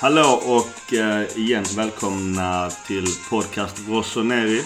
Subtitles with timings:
[0.00, 4.60] Hallå och eh, igen välkomna till podcast Rossoneri.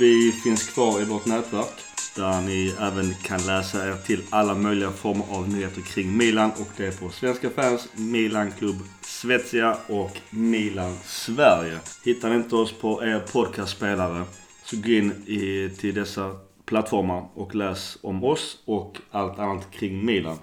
[0.00, 1.74] Vi finns kvar i vårt nätverk
[2.16, 6.68] där ni även kan läsa er till alla möjliga former av nyheter kring Milan och
[6.76, 11.78] det är på Svenska fans, Milan Club Svezia och Milan Sverige.
[12.04, 14.24] Hittar ni inte oss på er podcastspelare
[14.64, 16.36] så gå in i, till dessa
[16.66, 20.38] plattformar och läs om oss och allt annat kring Milan.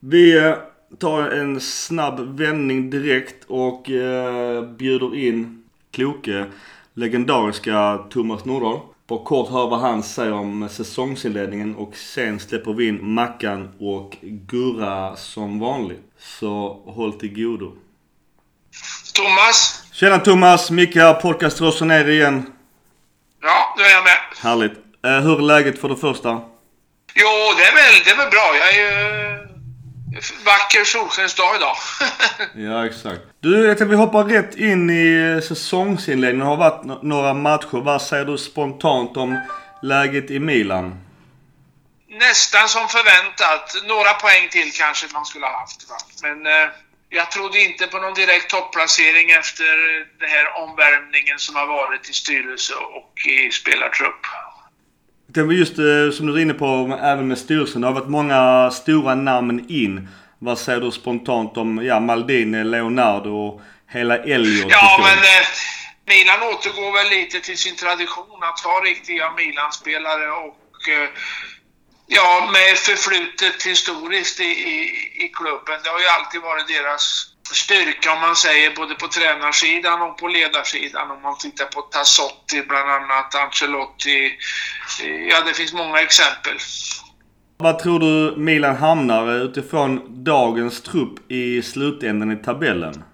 [0.00, 0.54] Vi eh,
[0.98, 6.46] tar en snabb vändning direkt och eh, bjuder in kloke,
[6.94, 8.80] legendariska Thomas Nordahl.
[9.06, 14.16] På kort hör vad han säger om säsongsinledningen och sen släpper vi in Mackan och
[14.22, 16.02] Gurra som vanligt.
[16.18, 17.72] Så håll till godo.
[19.14, 19.84] Thomas?
[19.92, 20.70] Tjena Thomas!
[20.70, 22.52] Micke här, podcast Rossoneri igen.
[23.42, 24.18] Ja, nu är jag med.
[24.42, 24.72] Härligt.
[25.04, 26.30] Eh, hur är läget för det första?
[27.14, 28.56] Jo, det är väl, det är väl bra.
[28.60, 29.57] Jag är ju...
[30.44, 31.76] Vacker solskensdag idag.
[32.54, 33.20] Ja, exakt.
[33.40, 36.38] Du, jag tänkte vi hoppar rätt in i säsongsinledningen.
[36.38, 37.80] Det har varit några matcher.
[37.84, 39.40] Vad säger du spontant om
[39.82, 41.00] läget i Milan?
[42.08, 43.74] Nästan som förväntat.
[43.88, 45.90] Några poäng till kanske man skulle ha haft.
[45.90, 45.96] Va?
[46.22, 46.68] Men eh,
[47.08, 49.72] jag trodde inte på någon direkt topplacering efter
[50.20, 54.22] den här omvärmningen som har varit i styrelse och i spelartrupp.
[55.30, 57.80] Det var just eh, som du är inne på, även med styrelsen.
[57.80, 60.08] Det har varit många stora namn in.
[60.38, 64.70] Vad säger du spontant om ja, Maldini, Leonardo och hela Elliot?
[64.70, 65.46] Ja, men eh,
[66.06, 71.08] Milan återgår väl lite till sin tradition att ha riktiga Milan-spelare och eh,
[72.06, 74.78] ja, med förflutet historiskt i, i,
[75.24, 75.80] i klubben.
[75.84, 80.28] Det har ju alltid varit deras styrka om man säger både på tränarsidan och på
[80.28, 81.10] ledarsidan.
[81.10, 84.38] Om man tittar på Tassotti bland annat, Ancelotti.
[85.30, 86.58] Ja, det finns många exempel.
[87.56, 93.04] Vad tror du Milan hamnar utifrån dagens trupp i slutändan i tabellen?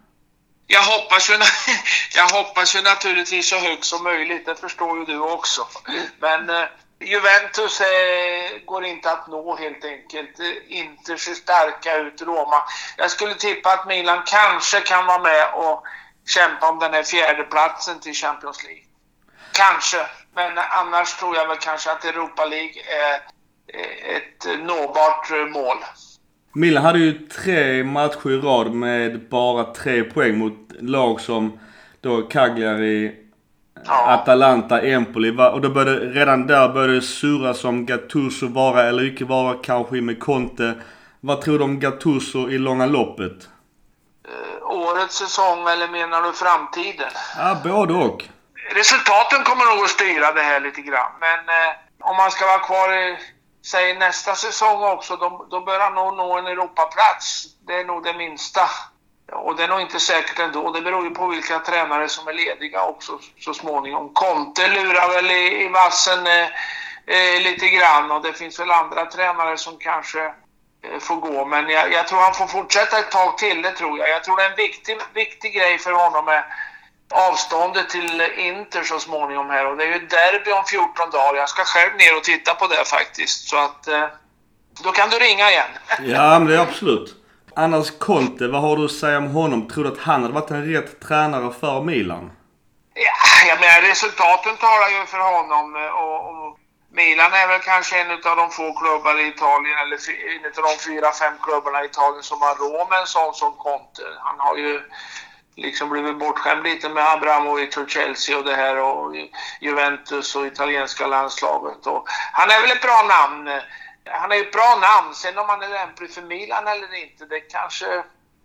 [0.67, 1.35] Jag hoppas, ju,
[2.17, 5.67] jag hoppas ju naturligtvis så högt som möjligt, det förstår ju du också.
[6.21, 6.65] Men eh,
[7.01, 10.41] Juventus eh, går inte att nå helt enkelt.
[10.41, 12.63] Eh, inte ser starka ut, Roma.
[12.97, 15.83] Jag skulle tippa att Milan kanske kan vara med och
[16.27, 18.83] kämpa om den här fjärdeplatsen till Champions League.
[19.53, 19.97] Kanske,
[20.35, 23.15] men annars tror jag väl kanske att Europa League är
[23.79, 25.77] eh, ett nåbart eh, mål.
[26.53, 31.59] Milan hade ju tre matcher i rad med bara tre poäng mot lag som
[32.01, 33.24] då Cagliari,
[33.87, 34.13] Ja.
[34.13, 35.31] Atalanta, Empoli.
[35.53, 39.95] Och då började, redan där började det surras om Gattuso vara eller icke vara kanske
[39.95, 40.75] med Conte.
[41.21, 43.49] Vad tror du om Gattuso i långa loppet?
[44.29, 47.11] Eh, Årets säsong eller menar du framtiden?
[47.39, 48.25] Ja, både och.
[48.75, 51.13] Resultaten kommer nog att styra det här lite grann.
[51.21, 53.19] Men eh, om man ska vara kvar i,
[53.67, 57.47] säg nästa säsong också, då, då bör han nog nå en Europaplats.
[57.67, 58.61] Det är nog det minsta.
[59.33, 60.73] Och det är nog inte säkert ändå.
[60.73, 64.15] Det beror ju på vilka tränare som är lediga också så småningom.
[64.15, 66.49] Conte lurar väl i, i vassen eh,
[67.07, 70.25] eh, lite grann och det finns väl andra tränare som kanske
[70.83, 71.45] eh, får gå.
[71.45, 74.09] Men jag, jag tror han får fortsätta ett tag till, det tror jag.
[74.09, 76.45] Jag tror det är en viktig, viktig grej för honom med
[77.11, 79.67] avståndet till Inter så småningom här.
[79.67, 81.35] Och det är ju derby om 14 dagar.
[81.35, 83.49] Jag ska själv ner och titta på det faktiskt.
[83.49, 84.07] Så att eh,
[84.85, 85.71] då kan du ringa igen.
[86.03, 87.24] Ja, men det är absolut.
[87.57, 89.69] Annars Conte, vad har du att säga om honom?
[89.69, 92.31] Tror du att han hade varit en rätt tränare för Milan?
[92.95, 96.59] Ja, jag menar resultaten talar ju för honom eh, och, och
[96.93, 99.99] Milan är väl kanske en av de få klubbar i Italien, eller
[100.37, 103.53] en av de fyra, fem klubbarna i Italien som har råd med en sån som
[103.53, 104.03] Conte.
[104.19, 104.81] Han har ju
[105.57, 109.15] liksom blivit bortskämd lite med Abramovic och Chelsea och det här och
[109.61, 111.87] Juventus och italienska landslaget.
[111.87, 113.49] Och han är väl ett bra namn.
[113.49, 113.63] Eh,
[114.11, 115.15] han är ett bra namn.
[115.15, 117.87] Sen om han är lämplig för Milan eller inte, det kanske...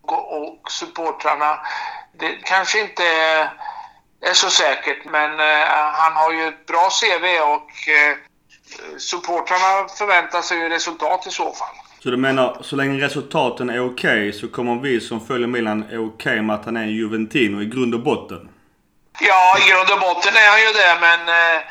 [0.02, 1.58] Och supportrarna,
[2.12, 3.02] det kanske inte
[4.20, 5.04] är så säkert.
[5.04, 8.16] Men eh, han har ju ett bra CV och eh,
[8.98, 11.76] supportrarna förväntar sig ju resultat i så fall.
[12.02, 16.06] Så du menar, så länge resultaten är okej så kommer vi som följer Milan är
[16.06, 18.48] okej med att han är en Juventino i grund och botten?
[19.20, 21.62] Ja, i grund och botten är han ju det, men eh,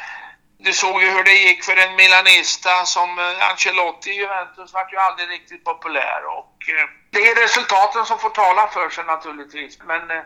[0.66, 4.94] du såg ju hur det gick för en Milanista som eh, Ancelotti i Juventus vart
[4.94, 9.80] ju aldrig riktigt populär och eh, det är resultaten som får tala för sig naturligtvis.
[9.92, 10.24] Men eh,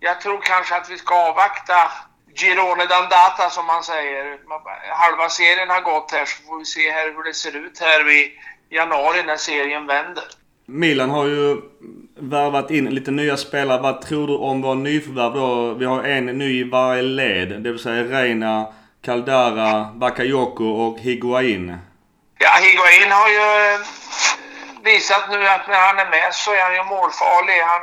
[0.00, 1.78] jag tror kanske att vi ska avvakta
[2.40, 4.38] Girone d'Andata som man säger.
[5.02, 8.10] Halva serien har gått här så får vi se här hur det ser ut här
[8.10, 8.32] i
[8.70, 10.24] januari när serien vänder.
[10.66, 11.56] Milan har ju
[12.16, 13.82] värvat in lite nya spelare.
[13.82, 15.74] Vad tror du om vår nyförvärv då?
[15.74, 17.62] Vi har en ny i varje led.
[17.62, 18.66] Det vill säga Reina,
[19.08, 21.78] Caldara, Bakayoko och Higuain.
[22.38, 23.80] Ja, Higuain har ju eh,
[24.84, 27.60] visat nu att när han är med så är han ju målfarlig.
[27.62, 27.82] Han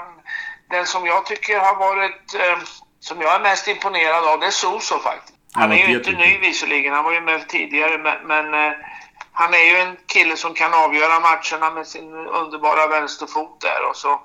[0.70, 2.58] den som jag tycker har varit, eh,
[3.00, 5.34] som jag är mest imponerad av, det är Soso faktiskt.
[5.54, 8.74] Han är ju inte ny visserligen, han var ju med tidigare, men, men eh,
[9.32, 13.90] han är ju en kille som kan avgöra matcherna med sin underbara vänsterfot där.
[13.90, 14.22] Och så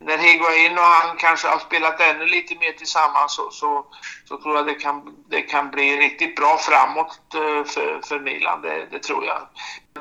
[0.00, 3.86] när Higuain och han kanske har spelat ännu lite mer tillsammans så, så,
[4.28, 8.62] så tror jag det kan, det kan bli riktigt bra framåt eh, för, för Milan.
[8.62, 9.48] Det, det tror jag.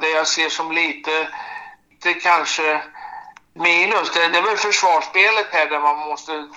[0.02, 1.28] Det jag ser som lite,
[1.92, 2.82] lite kanske
[3.54, 6.48] minus, det, det är väl försvarsspelet här där man måste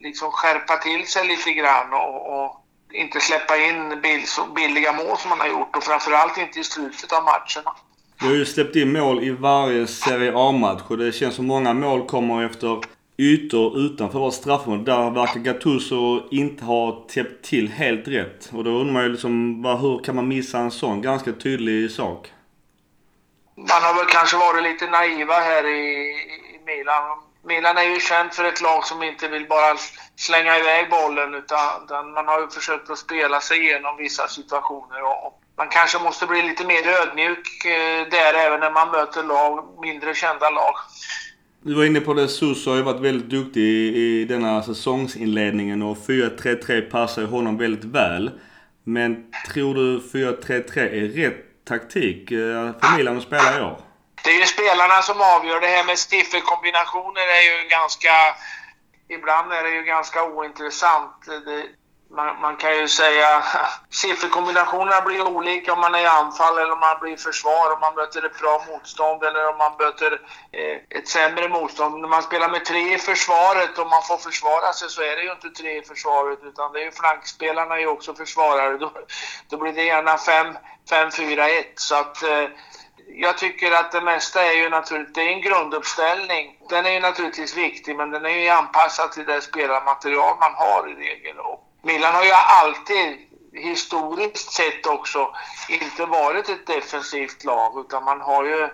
[0.00, 5.28] liksom skärpa till sig lite grann och, och inte släppa in bill, billiga mål som
[5.28, 7.74] man har gjort och framförallt inte i slutet av matcherna.
[8.20, 11.74] Du har ju släppt in mål i varje Serie A-match och det känns som många
[11.74, 12.80] mål kommer efter
[13.16, 14.92] ytor utanför vårt straffområde.
[14.92, 18.50] Där verkar Gattuso inte ha täppt till helt rätt.
[18.52, 22.32] Och då undrar man ju liksom, hur kan man missa en sån ganska tydlig sak?
[23.56, 25.80] Man har väl kanske varit lite naiva här i,
[26.54, 27.18] i Milan.
[27.46, 29.76] Milan är ju känt för ett lag som inte vill bara
[30.16, 35.02] slänga iväg bollen utan, man har ju försökt att spela sig igenom vissa situationer.
[35.02, 39.78] Och man kanske måste bli lite mer ödmjuk eh, där även när man möter lag,
[39.80, 40.74] mindre kända lag.
[41.62, 45.82] Du var inne på det, Suso har ju varit väldigt duktig i, i denna säsongsinledningen
[45.82, 48.30] och 4-3-3 passar ju honom väldigt väl.
[48.84, 53.80] Men tror du 4-3-3 är rätt taktik för Milan att spela i år?
[54.24, 55.60] Det är ju spelarna som avgör.
[55.60, 58.14] Det här med stiffelkombinationer är ju ganska...
[59.08, 61.26] Ibland är det ju ganska ointressant.
[61.26, 61.62] Det,
[62.14, 63.44] man, man, kan ju säga
[63.90, 67.80] sifferkombinationerna blir olika om man är i anfall eller om man blir i försvar, om
[67.80, 70.12] man möter ett bra motstånd eller om man möter
[70.52, 72.00] eh, ett sämre motstånd.
[72.00, 75.22] När man spelar med tre i försvaret och man får försvara sig så är det
[75.22, 78.78] ju inte tre i försvaret utan det är ju flankspelarna är ju också försvarare.
[78.84, 78.92] Då,
[79.48, 82.48] då blir det gärna 5-4-1 så att eh,
[83.06, 86.58] jag tycker att det mesta är ju naturligtvis, det är en grunduppställning.
[86.68, 90.88] Den är ju naturligtvis viktig men den är ju anpassad till det spelarmaterial man har
[90.88, 91.38] i regel.
[91.38, 93.18] Och Milan har ju alltid
[93.52, 95.34] historiskt sett också
[95.68, 98.68] inte varit ett defensivt lag utan man har ju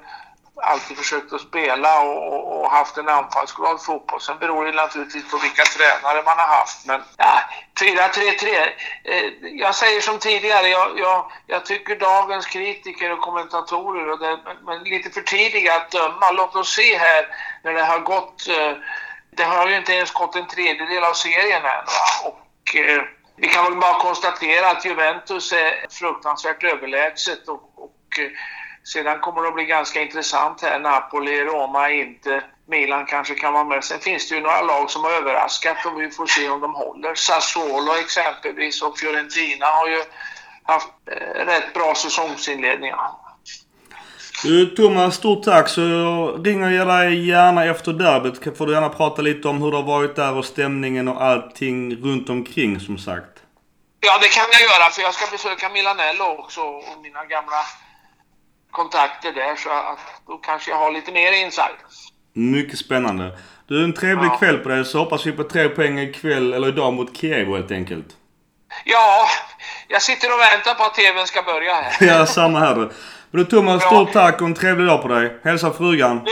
[0.63, 4.21] alltid försökt att spela och, och haft en anfallsglad fotboll.
[4.21, 6.87] Sen beror det naturligtvis på vilka tränare man har haft.
[6.87, 7.43] Men ja,
[7.81, 8.71] 4-3-3.
[9.05, 14.39] Eh, jag säger som tidigare, jag, jag, jag, tycker dagens kritiker och kommentatorer, och det,
[14.67, 16.31] men lite för tidiga att döma.
[16.31, 17.27] Låt oss se här
[17.65, 18.49] när det har gått...
[18.49, 18.73] Eh,
[19.33, 21.85] det har ju inte ens gått en tredjedel av serien än.
[21.87, 22.29] Va?
[22.29, 22.40] Och,
[22.77, 23.03] eh,
[23.37, 28.31] vi kan väl bara konstatera att Juventus är fruktansvärt överlägset och, och eh,
[28.85, 30.79] sedan kommer det att bli ganska intressant här.
[30.79, 32.43] Napoli, Roma, inte.
[32.67, 33.85] Milan kanske kan vara med.
[33.85, 36.75] Sen finns det ju några lag som har överraskat och vi får se om de
[36.75, 37.15] håller.
[37.15, 40.03] Sassuolo exempelvis och Fiorentina har ju
[40.63, 43.11] haft eh, rätt bra säsongsinledningar.
[44.45, 45.69] Du Thomas, stort tack.
[45.69, 48.59] Så jag ringer dig gärna efter derbyt.
[48.59, 51.97] Får du gärna prata lite om hur det har varit där och stämningen och allting
[51.97, 53.41] runt omkring som sagt.
[54.01, 57.63] Ja, det kan jag göra för jag ska besöka Milanello också och mina gamla
[58.71, 61.79] kontakter där så att då kanske jag har lite mer insight.
[62.33, 63.39] Mycket spännande.
[63.69, 64.37] Du, en trevlig ja.
[64.37, 67.71] kväll på dig så hoppas vi på tre poäng ikväll eller idag mot Kiev helt
[67.71, 68.07] enkelt.
[68.85, 69.29] Ja,
[69.89, 71.97] jag sitter och väntar på att TVn ska börja här.
[72.07, 72.91] ja, samma här du.
[73.31, 75.41] Men du Thomas, stort tack och en trevlig dag på dig.
[75.45, 76.25] Hälsa frugan.
[76.25, 76.31] Du,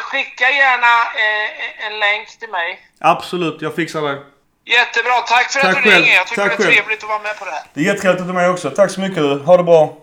[0.00, 0.92] skicka gärna
[1.24, 2.80] eh, en länk till mig.
[3.00, 4.18] Absolut, jag fixar det.
[4.64, 6.02] Jättebra, tack för tack att du själv.
[6.04, 6.14] ringer.
[6.14, 6.76] Jag tycker tack det är själv.
[6.76, 7.62] trevligt att vara med på det här.
[7.74, 8.70] Det är jättetrevligt att du är med också.
[8.70, 9.38] Tack så mycket du.
[9.38, 9.96] Ha det bra.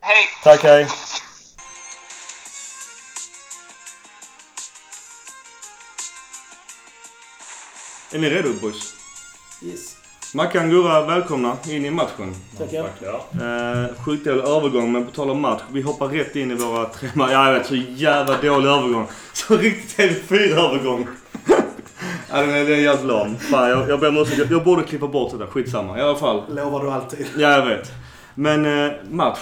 [0.00, 0.26] Hej.
[0.44, 0.86] Tack, hej.
[8.12, 8.94] Är ni redo boys?
[9.62, 9.89] Yes.
[10.34, 12.34] Mackan Gurra, välkomna in i matchen.
[12.58, 12.84] Tackar.
[12.84, 15.62] Eh, sjukt dålig övergång, men på tal om match.
[15.72, 17.66] Vi hoppar rätt in i våra tre Ja, jag vet.
[17.66, 19.06] Så jävla dålig övergång.
[19.32, 19.98] Så riktigt
[20.30, 21.06] TV4-övergång.
[22.30, 23.36] ja, den är, den är jävligt lam.
[23.36, 24.50] Fan, jag, jag ber om ursäkt.
[24.50, 25.46] Jag borde klippa bort det där.
[25.46, 25.98] Skitsamma.
[25.98, 26.42] I alla fall.
[26.48, 27.26] Lovar du alltid.
[27.36, 27.92] Ja, jag vet.
[28.34, 29.40] Men eh, match.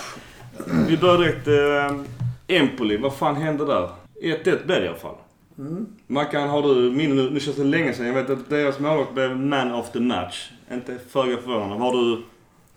[0.88, 1.48] Vi börjar direkt.
[1.48, 3.88] Eh, Empoli, vad fan hände där?
[4.22, 5.14] 1-1 blev det i alla fall.
[5.58, 5.86] Mm.
[6.06, 7.30] Mackan, har du minne nu?
[7.30, 8.06] Nu känns det länge sedan.
[8.06, 10.50] Jag vet att deras målvakt blev man of the match.
[10.72, 11.84] Inte föga förvånande.
[11.84, 12.22] Har du...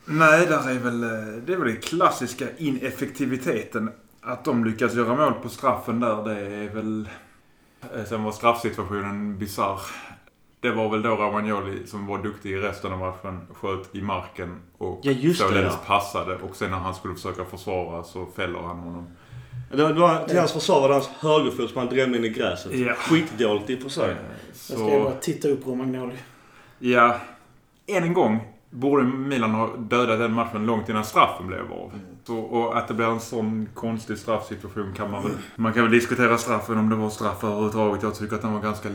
[0.05, 1.10] Nej, där är väl, eh,
[1.45, 3.91] det är väl den klassiska ineffektiviteten.
[4.21, 7.10] Att de lyckas göra mål på straffen där, det är väl...
[7.95, 9.79] Eh, sen var straffsituationen bizarr.
[10.60, 14.60] Det var väl då Romagnoli som var duktig i resten av matchen sköt i marken
[14.77, 15.79] och ja, således ja.
[15.86, 16.36] passade.
[16.36, 19.07] Och sen när han skulle försöka försvara så fäller han honom.
[19.71, 22.25] Det var, det var, till hans försvar var det hans högerfot som han drämde in
[22.25, 22.75] i gräset.
[22.75, 22.93] Ja.
[22.93, 24.15] Skitdåligt i och för sig.
[24.53, 24.74] Så...
[24.74, 26.15] Jag ska bara titta upp Romagnoli.
[26.79, 27.19] Ja.
[27.88, 31.91] Än en gång borde Milan ha dödat den matchen långt innan straffen blev av.
[31.93, 32.05] Mm.
[32.23, 35.31] Så, och att det blir en sån konstig straffsituation kan man väl...
[35.55, 38.03] Man kan väl diskutera straffen om det var straff överhuvudtaget.
[38.03, 38.89] Jag tycker att den var ganska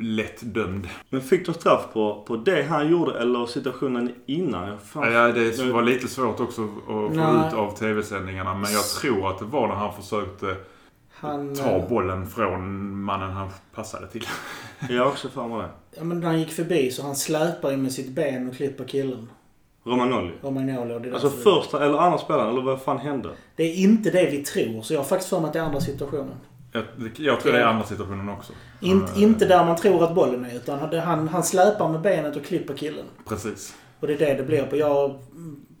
[0.00, 0.88] lätt dömd.
[1.10, 4.78] Men fick de straff på, på det han gjorde eller situationen innan?
[4.78, 5.12] Fan.
[5.12, 7.48] Ja, det var lite svårt också att få Nej.
[7.48, 8.54] ut av tv-sändningarna.
[8.54, 10.56] Men jag tror att det var när han försökte
[11.20, 14.24] Han, ta eh, bollen från mannen han passade till.
[14.88, 15.68] Jag har också för mig det.
[15.98, 18.84] Ja, men när han gick förbi så han släpar ju med sitt ben och klipper
[18.84, 19.28] killen.
[19.84, 20.32] Romagnoli.
[20.42, 20.98] Romagnoli.
[21.08, 23.28] det Alltså första eller andra spelaren, eller vad fan hände?
[23.56, 25.62] Det är inte det vi tror, så jag har faktiskt för mig att det är
[25.62, 26.34] andra situationen.
[26.72, 26.84] Jag,
[27.16, 28.52] jag tror det är andra situationen också.
[28.80, 32.00] In, Eh, Inte där man tror att bollen är, utan han, han, han släpar med
[32.00, 33.04] benet och klipper killen.
[33.28, 33.74] Precis.
[34.00, 34.76] Och det är det det blir på.
[34.76, 35.18] Jag,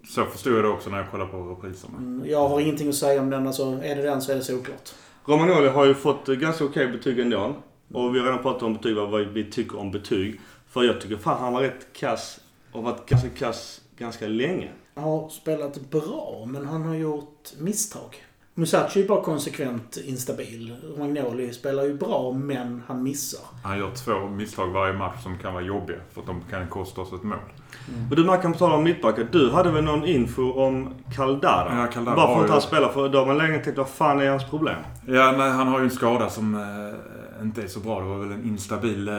[0.08, 1.98] Så förstod jag det också när jag kollade på repriserna.
[1.98, 3.46] mm, jag har ingenting att säga om den.
[3.46, 4.90] Alltså, är det den så är det såklart.
[5.26, 7.54] Romagnoli har ju fått ganska okej betyg ändå.
[7.92, 10.40] Och vi har redan pratat om betyg, vad vi tycker om betyg.
[10.68, 12.40] För jag tycker fan han var rätt kass
[12.72, 14.70] och varit ganska kass ganska länge.
[14.94, 18.24] Han har spelat bra, men han har gjort misstag.
[18.58, 20.76] Musashi är bara konsekvent instabil.
[20.98, 23.40] Magnoli spelar ju bra, men han missar.
[23.62, 25.96] Han gör två misstag varje match som kan vara jobbiga.
[26.12, 27.38] För att de kan kosta oss ett mål.
[28.10, 29.28] Och du Mackan, på tal om mittbackar.
[29.32, 31.80] Du hade väl någon info om Caldara?
[31.80, 32.88] Ja, Caldara Varför inte ju- han spelar?
[32.88, 34.78] För då har man länge tänkt, vad fan är hans problem?
[35.06, 38.00] Ja, nej, han har ju en skada som eh, inte är så bra.
[38.00, 39.14] Det var väl en instabil eh,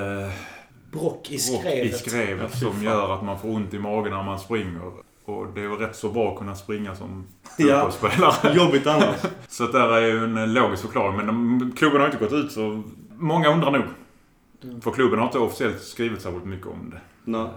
[0.92, 1.86] Brock i skrevet.
[1.86, 5.07] i skrevet som gör att man får ont i magen när man springer.
[5.28, 7.26] Och det är väl rätt så bra att kunna springa som
[7.58, 7.90] Ja.
[7.92, 8.56] fotbollsspelare.
[8.58, 9.16] Jobbigt annars.
[9.48, 11.18] Så att där är ju en eh, logisk förklaring.
[11.18, 12.84] Men de, klubben har inte gått ut så
[13.18, 13.84] många undrar nog.
[14.64, 14.82] Mm.
[14.82, 17.00] För klubben har inte officiellt skrivit särskilt mycket om det.
[17.24, 17.48] Nej.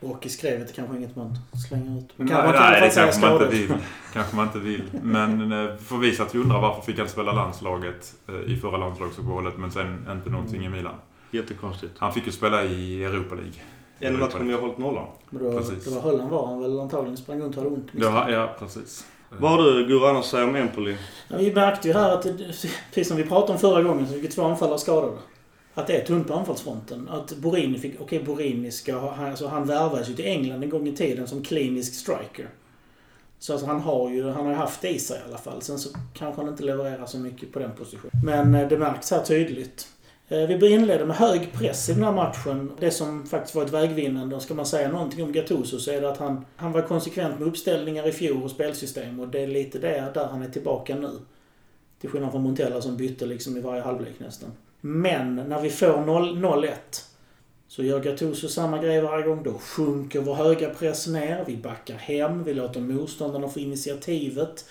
[0.00, 2.08] Brock i skrevet är kanske inget man slänger ut.
[2.18, 3.74] Man Nej, kan, man kan i alla nej fall det kanske man inte vill.
[4.12, 4.82] kanske man inte vill.
[5.02, 8.76] Men eh, för vi satt ju undrar varför fick han spela landslaget eh, i förra
[8.76, 10.94] landslagsuppehållet men sen inte någonting i Milan.
[11.30, 11.92] Jättekonstigt.
[11.98, 13.52] Han fick ju spela i Europa League.
[14.00, 15.06] En match som vi har hållit nollan.
[15.30, 15.84] Men då, Precis.
[15.84, 17.16] då var Holland var han väl antagligen.
[17.16, 17.88] Sprang runt och hade ont.
[17.92, 19.06] Ja, ja precis.
[19.38, 20.96] Vad har du Gurra annars att säga om Empoli?
[21.28, 22.36] Ja, vi märkte ju här att, det-
[22.94, 25.12] precis som vi pratade om förra gången, så fick två anfallare skadade.
[25.74, 27.08] Att det är tunt på anfallsfronten.
[27.08, 30.70] Att Borini fick, okej Borini ska ha, han- alltså han värvades ju till England en
[30.70, 32.48] gång i tiden som klinisk striker.
[33.38, 35.62] Så alltså han har ju, han har ju haft det i sig i alla fall.
[35.62, 38.12] Sen så kanske han inte levererar så mycket på den positionen.
[38.24, 39.88] Men eh, det märks här tydligt.
[40.30, 42.72] Eh, vi inledde med hög press i den här matchen.
[42.80, 46.10] Det som faktiskt var ett vägvinnande, ska man säga någonting om Gattuso så är det
[46.10, 49.78] att han, han var konsekvent med uppställningar i fjol och spelsystem och det är lite
[49.78, 51.10] det där han är tillbaka nu.
[52.00, 54.50] Till skillnad från Montella som bytte liksom i varje halvlek nästan.
[54.80, 56.70] Men när vi får 0 0-1
[57.68, 59.42] så gör Gattuso samma grej varje gång.
[59.42, 61.44] Då sjunker vår höga press ner.
[61.46, 62.44] Vi backar hem.
[62.44, 64.64] Vi låter motståndarna få initiativet.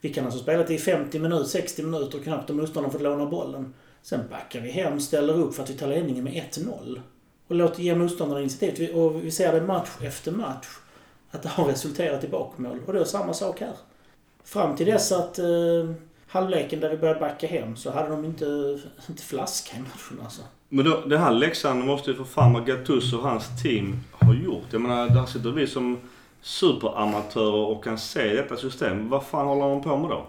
[0.00, 3.74] Vi kan alltså spela till 50 minuter, 60 minuter knappt och motståndarna fått låna bollen.
[4.08, 7.00] Sen backar vi hem, ställer upp för att vi tar ledningen med 1-0.
[7.48, 8.80] Och låter ge motståndarna initiativet.
[8.80, 10.66] Vi- Och vi ser det match efter match.
[11.30, 12.80] Att det har resulterat i bakmål.
[12.86, 13.72] Och det är samma sak här.
[14.44, 15.44] Fram till dess att eh,
[16.28, 18.44] halvleken där vi började backa hem så hade de inte,
[19.08, 20.42] inte flaska i matchen alltså.
[20.68, 24.34] Men då, den här läxan måste ju för fan vad Gattuso och hans team har
[24.34, 24.64] gjort.
[24.70, 25.98] Jag menar, där sitter vi som
[26.40, 29.08] superamatörer och kan se detta system.
[29.08, 30.26] Vad fan håller de på med då?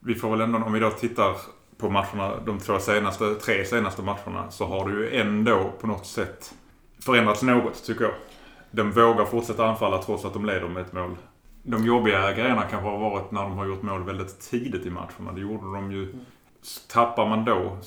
[0.00, 1.34] Vi får väl ändå, om vi då tittar
[1.78, 6.06] på matcherna, de två senaste, tre senaste matcherna, så har det ju ändå på något
[6.06, 6.54] sätt
[7.00, 8.14] förändrats något, tycker jag.
[8.70, 11.16] De vågar fortsätta anfalla trots att de leder med ett mål.
[11.62, 15.32] De jobbiga grejerna kanske har varit när de har gjort mål väldigt tidigt i matcherna.
[15.34, 16.14] Det gjorde de ju.
[16.88, 17.78] Tappar man då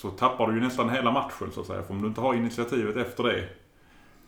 [0.00, 1.82] så tappar du ju nästan hela matchen så att säga.
[1.82, 3.48] För om du inte har initiativet efter det,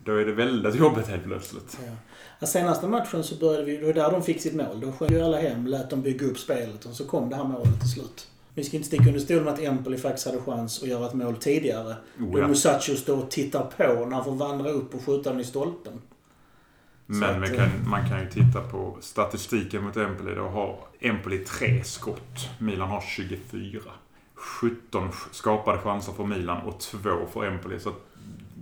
[0.04, 1.78] då är det väldigt jobbigt helt plötsligt.
[1.86, 1.92] Ja.
[2.38, 4.80] Ja, senaste matchen så började vi, det var där de fick sitt mål.
[4.80, 7.44] Då sjöng ju alla hem, lät dem bygga upp spelet och så kom det här
[7.44, 8.29] målet till slut.
[8.54, 11.14] Vi ska inte sticka under stol med att Empoli faktiskt hade chans att göra ett
[11.14, 11.96] mål tidigare.
[12.18, 12.48] Oh, Då ja.
[12.48, 15.92] Musacho står och tittar på när han får vandra upp och skjuta den i stolpen.
[17.06, 20.34] Men att, man eh, kan, man kan ju titta på statistiken mot Empoli.
[20.34, 22.48] Då har Empoli tre skott.
[22.58, 23.80] Milan har 24.
[24.34, 27.80] 17 skapade chanser för Milan och två för Empoli.
[27.80, 27.92] Så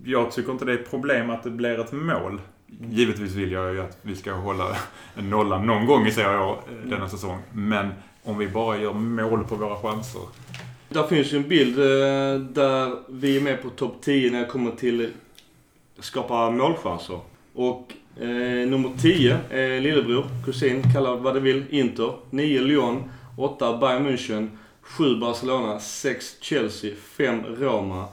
[0.04, 2.40] jag tycker inte det är ett problem att det blir ett mål.
[2.66, 4.76] Givetvis vill jag ju att vi ska hålla
[5.14, 7.38] en nolla någon gång i Serie A eh, denna säsong.
[7.52, 7.92] Men
[8.28, 10.22] om vi bara gör mål på våra chanser.
[10.88, 14.46] Där finns ju en bild eh, där vi är med på topp 10 när det
[14.46, 15.10] kommer till
[15.98, 17.20] skapa målchanser.
[17.54, 22.12] Och eh, nummer 10 är lillebror, kusin, kalla vad du vill, Inter.
[22.30, 24.48] 9 Lyon, 8 Bayern München,
[24.80, 28.04] 7 Barcelona, 6 Chelsea, 5 Roma.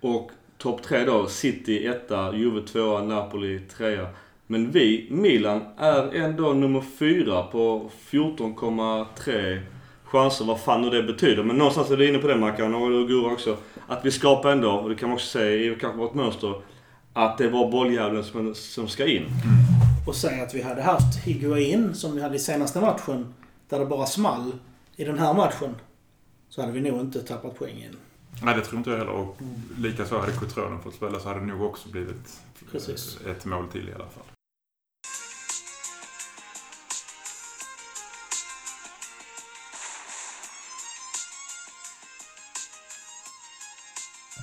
[0.00, 3.98] Och topp 3 då, City 1, Juve 2, Napoli 3.
[4.46, 9.60] Men vi, Milan, är ändå nummer 4 på 14,3
[10.04, 11.42] chanser, vad fan nu det betyder.
[11.42, 13.56] Men någonstans är du inne på det Mackan och du Gurra också.
[13.86, 16.54] Att vi skapar ändå, och det kan man också säga i kanske vårt mönster,
[17.12, 19.26] att det var bolljäveln som, som ska in.
[20.06, 23.34] Och säga att vi hade haft Higuain som vi hade i senaste matchen.
[23.68, 24.52] Där det bara small
[24.96, 25.74] i den här matchen.
[26.48, 27.96] Så hade vi nog inte tappat poäng in.
[28.42, 29.12] Nej, det tror inte jag heller.
[29.12, 29.36] Och
[29.78, 32.40] likaså hade Cotronen fått spela så hade det nog också blivit
[32.72, 33.18] Precis.
[33.26, 34.33] ett mål till i alla fall.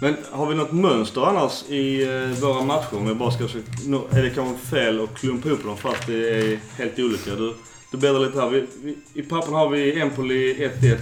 [0.03, 2.97] Men har vi något mönster annars i eh, våra matcher?
[2.97, 3.71] Om jag bara ska försöka,
[4.17, 7.35] är det kanske fel att klumpa ihop dem fast det är helt olika?
[7.35, 7.53] Du,
[7.91, 8.49] du blir det lite här.
[8.49, 10.97] Vi, vi, I pappen har vi Empoli 1-1.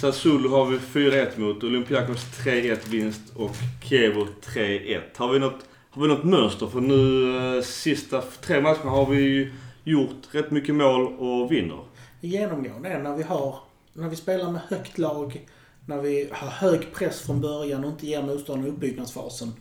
[0.00, 1.64] Sassuolo har vi 4-1 mot.
[1.64, 5.00] Olympiakos 3-1 vinst och Kievo 3-1.
[5.16, 6.66] Har vi något, har vi något mönster?
[6.66, 9.52] För nu eh, sista tre matcherna har vi
[9.84, 11.80] gjort rätt mycket mål och vinner.
[12.20, 13.56] Genomgående är när vi har,
[13.92, 15.46] när vi spelar med högt lag,
[15.86, 19.52] när vi har hög press från början och inte ger motståndaren uppbyggnadsfasen.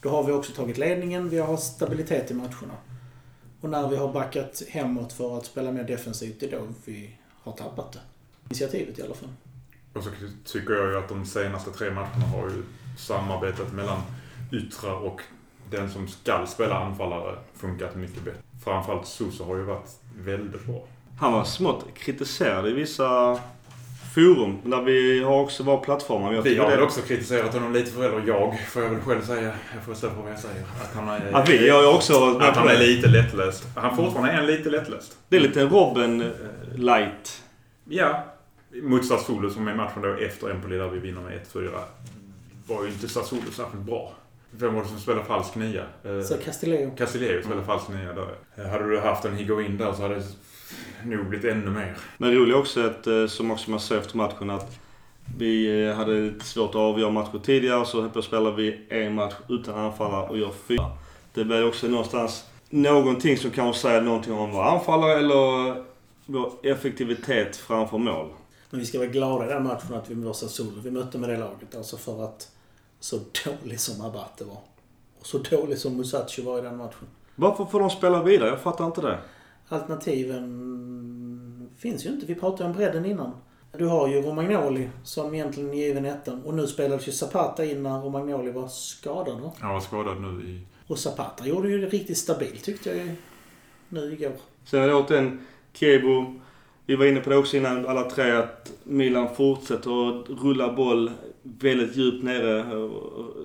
[0.00, 2.74] Då har vi också tagit ledningen, vi har stabilitet i matcherna.
[3.60, 7.16] Och när vi har backat hemåt för att spela mer defensivt, det är då vi
[7.42, 8.00] har tappat det.
[8.48, 9.28] Initiativet i alla fall.
[9.92, 10.10] Och så
[10.44, 12.62] tycker jag ju att de senaste tre matcherna har ju
[12.98, 14.02] samarbetet mellan
[14.52, 15.20] yttre och
[15.70, 18.40] den som skall spela anfallare funkat mycket bättre.
[18.64, 20.84] Framförallt Suso har ju varit väldigt bra.
[21.18, 23.40] Han var smått kritiserad i vissa
[24.18, 26.32] forum där vi har också vår plattformar.
[26.32, 29.00] Jag Vi har det- väl också kritiserat honom lite för, eller jag får jag väl
[29.00, 29.52] själv säga.
[29.74, 30.60] Jag får stå för vad jag säger.
[30.82, 33.66] Att han är, Ja, vi har ju också att på han är lite lättläst.
[33.74, 35.16] Han fortfarande är en lite lättläst.
[35.28, 36.28] Det är lite Robin eh,
[36.74, 37.42] light.
[37.88, 38.24] Ja.
[38.82, 41.70] Mot Sassuolo som är matchen då efter Empoli där vi vinner med 1-4.
[42.66, 44.12] Var ju inte Sassuolo särskilt bra.
[44.50, 45.82] Vem var det som spelade falsk nia?
[46.04, 46.90] Eh, Så Castillejo.
[46.98, 48.68] Castillejo spelade falsk nia där.
[48.70, 50.22] Hade du haft en Higuain där så hade
[51.04, 51.96] nog blivit ännu mer.
[52.18, 54.78] Men roligt också att, eh, som också man såg efter matchen, att
[55.38, 57.86] vi eh, hade lite svårt att avgöra matcher tidigare.
[57.86, 60.90] Så helt plötsligt spelar vi en match utan anfallare och gör fyra.
[61.34, 65.74] Det blir också någonstans någonting som kanske säger någonting om vår anfallare eller
[66.26, 68.28] vår effektivitet framför mål.
[68.70, 70.80] Men vi ska vara glada i den matchen att vi mötte Sassuolo.
[70.80, 71.76] Vi mötte med det laget.
[71.76, 72.48] Alltså för att
[73.00, 74.58] så dålig som Abate var.
[75.20, 77.06] Och så dålig som Musacho var i den matchen.
[77.34, 78.48] Varför får de spela vidare?
[78.48, 79.18] Jag fattar inte det.
[79.68, 82.26] Alternativen finns ju inte.
[82.26, 83.32] Vi pratade om bredden innan.
[83.78, 86.42] Du har ju Romagnoli som egentligen är given ettan.
[86.42, 89.40] Och nu spelades ju Zapata in när Romagnoli var skadad.
[89.40, 89.52] va?
[89.58, 90.60] Han var skadad nu i...
[90.86, 93.10] Och Zapata gjorde ju det riktigt stabilt tyckte jag ju
[93.88, 94.32] nu igår.
[94.64, 95.40] Sen återigen
[95.72, 96.34] Kebo.
[96.86, 101.10] Vi var inne på det också innan alla tre att Milan fortsätter att rulla boll
[101.42, 102.64] väldigt djupt nere.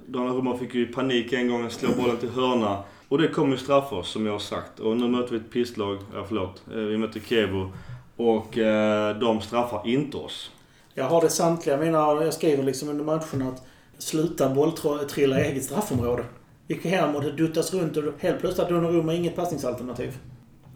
[0.08, 2.84] Donnarumma fick ju panik en gång och slå bollen till hörna.
[3.10, 4.80] Och det kommer ju straffa oss som jag har sagt.
[4.80, 7.70] Och nu möter vi ett pisslag, ja förlåt, Eh, vi möter Kebo.
[8.16, 10.52] Och eh, de straffar inte oss.
[10.94, 13.64] Jag har det samtliga mina, jag skriver liksom under matcherna att
[13.98, 16.24] sluta bolltrilla i eget straffområde.
[16.68, 20.18] Gick hem och det duttas runt och helt plötsligt hade Donnarumma inget passningsalternativ.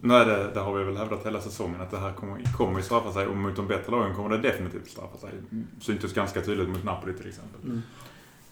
[0.00, 2.84] Nej, det, det har vi väl hävdat hela säsongen att det här kommer, kommer ju
[2.84, 5.30] straffa sig och mot de bättre lagen kommer det definitivt straffa sig.
[5.80, 7.80] Syntes ganska tydligt mot Napoli till exempel.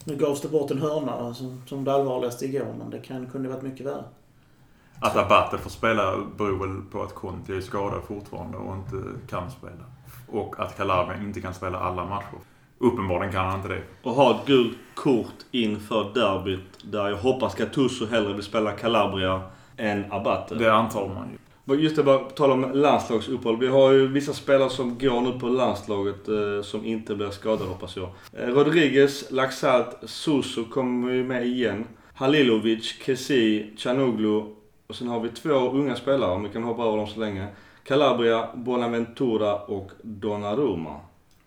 [0.08, 3.48] Nu gavs det bort en hörna som, som det allvarligaste igår, men det kan, kunde
[3.48, 4.04] varit mycket värre.
[5.00, 8.96] Att Abate får spela beror väl på att Conti är skadad fortfarande och inte
[9.28, 9.84] kan spela.
[10.28, 12.38] Och att Calabria inte kan spela alla matcher.
[12.78, 13.82] Uppenbarligen kan han inte det.
[14.02, 19.42] Och ha ett gult kort inför derbyt där jag hoppas Gattuso hellre vill spela Calabria
[19.76, 20.54] än Abate.
[20.54, 21.38] Det antar man ju.
[21.74, 23.58] Just det, bara på tal om landslagsuppehåll.
[23.58, 27.70] Vi har ju vissa spelare som går nu på landslaget eh, som inte blir skadade
[27.70, 28.08] hoppas jag.
[28.32, 31.84] Eh, Rodriguez, Laxalt, Suso kommer ju med igen.
[32.14, 34.42] Halilovic, Kessi, Chanoglu.
[34.86, 37.46] Och sen har vi två unga spelare, om vi kan hoppa över dem så länge.
[37.82, 41.00] Calabria, Bonaventura och Donnarumma.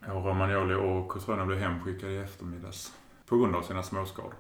[0.08, 2.94] Ja, Romagnoli och Cotrone blev hemskickade i eftermiddags.
[3.26, 4.34] På grund av sina småskador.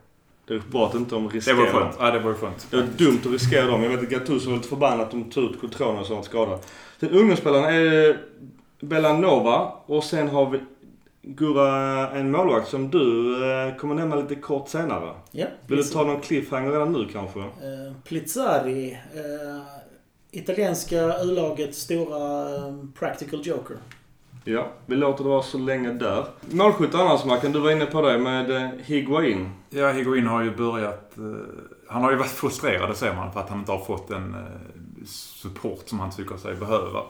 [0.49, 1.73] Det är bra att inte de Det riskerar var dem.
[1.73, 1.95] skönt.
[1.99, 2.67] Ja, det var skönt.
[2.71, 3.83] Det var dumt att riskera dem.
[3.83, 6.59] Jag vet att Gattuso var lite förbannad att de tog ut Cotrone som var skadad.
[6.99, 8.17] Sen ungdomsspelarna är
[8.81, 10.59] Bellanova och sen har vi
[11.21, 15.13] Gurra, en målvakt som du eh, kommer nämna lite kort senare.
[15.31, 15.45] Ja.
[15.67, 17.39] Vill du ta någon cliffhanger redan nu kanske?
[17.39, 18.91] Eh, Plizzari.
[18.91, 19.61] Eh,
[20.31, 23.77] italienska U-lagets stora eh, practical joker.
[24.51, 26.25] Ja, vi låter det vara så länge där.
[26.51, 29.51] Målskytt annars Mackan, du var inne på det med eh, Higuain.
[29.69, 31.17] Ja, Higuain har ju börjat...
[31.17, 31.23] Eh,
[31.87, 34.33] han har ju varit frustrerad, det ser man, för att han inte har fått den
[34.33, 37.03] eh, support som han tycker sig behöva.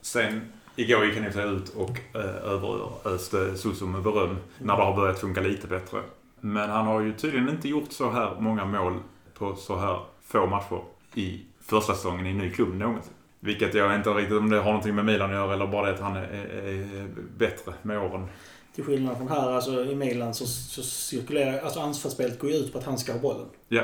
[0.00, 0.40] Sen,
[0.76, 4.96] igår gick han i sig ut och eh, överöste Suso med beröm när det har
[4.96, 6.00] börjat funka lite bättre.
[6.40, 8.98] Men han har ju tydligen inte gjort så här många mål
[9.38, 10.80] på så här få matcher
[11.14, 13.12] i första säsongen i en ny klubb någonsin.
[13.44, 15.92] Vilket jag inte riktigt om det har någonting med Milan att göra eller bara det
[15.92, 18.28] att han är, är, bättre med åren.
[18.74, 22.72] Till skillnad från här, alltså i Milan så, så cirkulerar, alltså anfallsspelet går ju ut
[22.72, 23.46] på att han ska ha bollen.
[23.68, 23.82] Ja.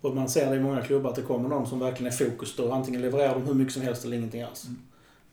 [0.00, 2.56] Och man ser det i många klubbar att det kommer någon som verkligen är fokus
[2.56, 2.72] då.
[2.72, 4.66] Antingen levererar de hur mycket som helst eller ingenting alls.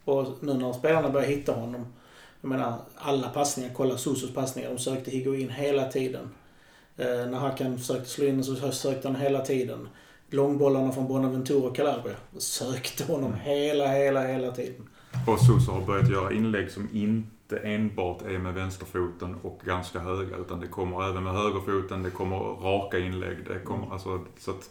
[0.04, 1.86] Och nu när spelarna börjar hitta honom.
[2.42, 6.30] Jag menar, alla passningar, kolla Sosos passningar, de sökte Higuain hela tiden.
[6.98, 9.90] Eh, när Hakan försökte slå in så sökte han hela tiden.
[10.30, 14.90] Långbollarna från Bonaventura och Calabria sökte honom hela, hela, hela tiden.
[15.28, 20.38] Och Sosa har börjat göra inlägg som inte enbart är med vänsterfoten och ganska höga.
[20.38, 23.38] Utan det kommer även med högerfoten, det kommer raka inlägg.
[23.48, 23.92] Det kommer, Mm.
[23.92, 24.70] alltså, så att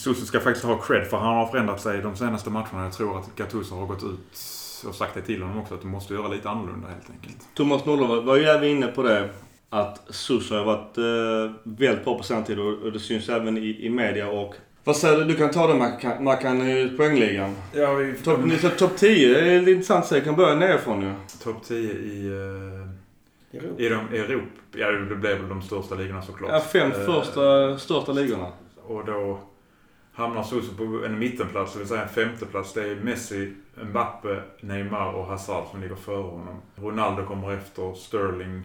[0.00, 2.84] Sosa ska faktiskt ha cred för han har förändrat sig de senaste matcherna.
[2.84, 4.38] Jag tror att Gattuso har gått ut
[4.88, 7.48] och sagt det till honom också att du måste göra lite annorlunda helt enkelt.
[7.54, 9.30] Thomas Nordahl var ju även inne på det.
[9.70, 13.58] Att Suso har varit eh, väldigt bra på senare tid och, och det syns även
[13.58, 14.54] i, i media och...
[14.88, 15.24] Vad säger du?
[15.24, 17.54] Du kan ta den Mackan, Mackan i poängligan.
[17.72, 18.14] Ja, vi...
[18.14, 20.24] Topp så topp 10 är lite intressant att säga.
[20.24, 21.12] kan börja nerifrån ju.
[21.42, 23.82] Topp 10 i, eh, Europa.
[23.82, 24.46] i de, Europa.
[24.72, 26.50] Ja, det blev väl de största ligorna såklart.
[26.52, 28.52] Ja, fem Eh, första, största ligorna.
[28.86, 29.40] Och då
[30.12, 32.72] hamnar Suso på en mittenplats, det vill säga en femteplats.
[32.72, 36.62] Det är Messi, Mbappe, Neymar och Hazard som ligger före honom.
[36.76, 38.62] Ronaldo kommer efter, Sterling,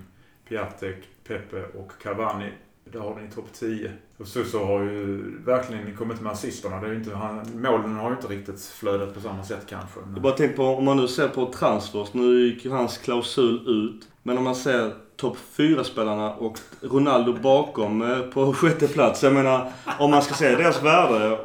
[0.49, 2.49] Piatek, Pepe och Cavani.
[2.93, 3.91] Där har ni topp 10.
[4.17, 6.79] Och Suso har ju verkligen kommit med assisterna.
[6.79, 9.99] Det är ju inte, han, målen har ju inte riktigt flödat på samma sätt kanske.
[10.13, 12.13] Jag bara tänk på om man nu ser på transfers.
[12.13, 14.07] Nu gick ju hans klausul ut.
[14.23, 19.23] Men om man ser topp 4-spelarna och Ronaldo bakom eh, på sjätte plats.
[19.23, 21.39] Jag menar, om man ska se deras värde.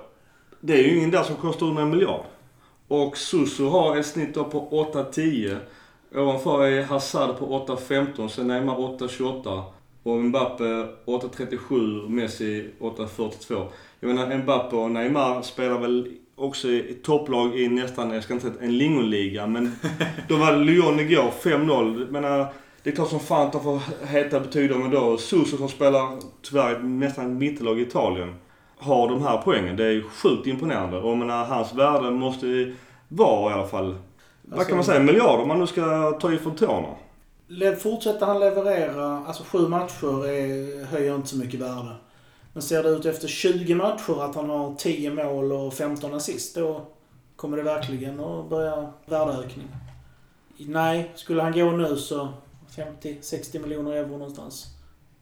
[0.61, 2.24] Det är ju ingen där som kostar under en miljard.
[2.88, 5.58] Och Suso har ett snitt då på 8-10.
[6.14, 9.62] Ovanför är Hazard på 8-15, sen Neymar 8-28.
[10.08, 13.66] Och Mbappe 8-37, Messi 8-42.
[14.00, 18.46] Jag menar Mbappe och Neymar spelar väl också i topplag i nästan, jag ska inte
[18.46, 19.72] säga en lingonliga, men
[20.28, 22.00] då var Lyon igår, 5-0.
[22.00, 22.46] Jag menar,
[22.82, 26.08] det är klart som fan att de får heta betyg men då Suso som spelar
[26.42, 28.34] tyvärr nästan mittellag i Italien
[28.78, 29.76] har de här poängen.
[29.76, 30.98] Det är sjukt imponerande.
[30.98, 32.76] Och menar, hans värde måste ju
[33.08, 33.96] vara i alla fall,
[34.42, 36.88] vad kan man säga, en miljard om man nu ska ta ifrån tårna.
[37.78, 41.94] Fortsätter han leverera, alltså sju matcher är, höjer inte så mycket värde.
[42.52, 46.54] Men ser det ut efter 20 matcher att han har 10 mål och 15 assist,
[46.54, 46.87] då
[47.37, 49.68] kommer det verkligen att börja värdeökning.
[50.58, 52.28] Nej, skulle han gå nu så
[53.02, 54.66] 50-60 miljoner euro någonstans.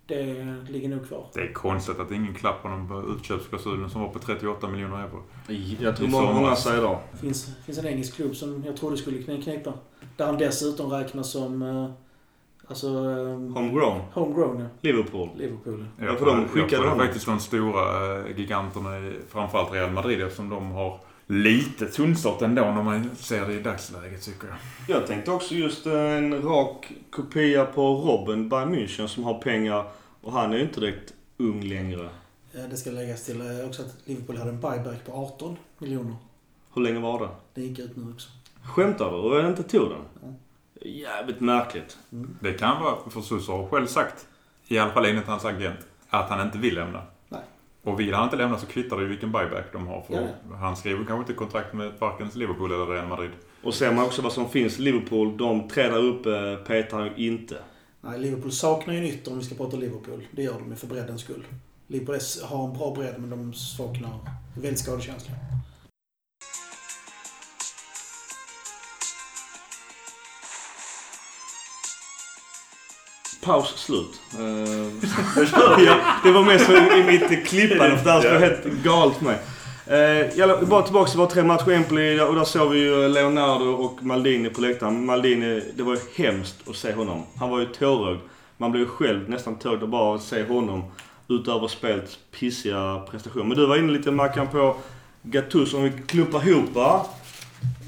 [0.07, 0.25] Det
[0.69, 1.27] ligger nog kvar.
[1.35, 5.23] Det är konstigt att ingen klapp honom på utköpsklausulen som var på 38 miljoner euro.
[5.81, 6.99] Jag tror många, många säger det.
[7.13, 9.73] Det finns, finns en engelsk klubb som jag trodde skulle kni- knipa.
[10.17, 11.63] Där han dessutom räknas som...
[12.69, 12.87] Alltså...
[12.87, 14.01] eh, Homegrown.
[14.13, 14.67] homegrown, ja.
[14.81, 15.29] Liverpool.
[15.37, 15.85] Liverpool.
[16.01, 16.99] Ja, för de jag skickade tror honom.
[16.99, 22.63] faktiskt de stora eh, giganterna, i framförallt Real Madrid, eftersom de har lite tunnsått ändå
[22.63, 24.57] när man ser det i dagsläget tycker jag.
[24.97, 29.85] Jag tänkte också just eh, en rak kopia på Robin Bayern München som har pengar
[30.21, 32.09] och han är ju inte direkt ung längre.
[32.71, 36.17] Det ska läggas till eh, också att Liverpool hade en buyback på 18 miljoner.
[36.75, 37.29] Hur länge var det?
[37.55, 38.29] Det gick ut nu också.
[38.65, 39.17] Skämtar du?
[39.17, 39.99] Och jag inte tog den?
[40.23, 40.29] Ja.
[40.81, 41.99] Jävligt märkligt.
[42.41, 44.27] Det kan vara, för Suso har själv sagt,
[44.69, 47.03] i alla fall enligt hans agent, att han inte vill lämna.
[47.29, 47.41] Nej.
[47.83, 50.03] Och vill han inte lämna så kvittar det ju vilken buyback de har.
[50.03, 53.31] För Ja, Han skriver kanske inte kontrakt med varken Liverpool eller Real Madrid.
[53.63, 57.07] Och ser man också vad som finns i Liverpool, de tre där uppe petar han
[57.17, 57.57] ju inte.
[58.01, 60.27] Nej, Liverpool saknar ju en ytter om vi ska prata Liverpool.
[60.31, 61.45] Det gör de ju för breddens skull.
[61.87, 64.11] Liverpool har en bra bredd men de saknar
[64.55, 65.37] väldigt skadekänsliga.
[73.47, 74.21] Paus slut.
[74.33, 74.39] Eh,
[76.25, 79.39] det var mest i mitt klippande för det här skulle helt galet mig.
[79.91, 83.09] Uh, jag bara tillbaka till våra tre matcher i Empoli och där såg vi ju
[83.09, 85.07] Leonardo och Maldini på läktaren.
[85.07, 87.23] Maldini, det var ju hemskt att se honom.
[87.39, 88.21] Han var ju tårögd.
[88.57, 90.85] Man blev ju själv nästan tårögd av bara att se honom
[91.29, 93.49] utöver spelets pissiga prestation.
[93.49, 94.77] Men du var inne lite Mackan på
[95.23, 95.77] Gattuso.
[95.77, 96.71] Om vi klumpar ihop?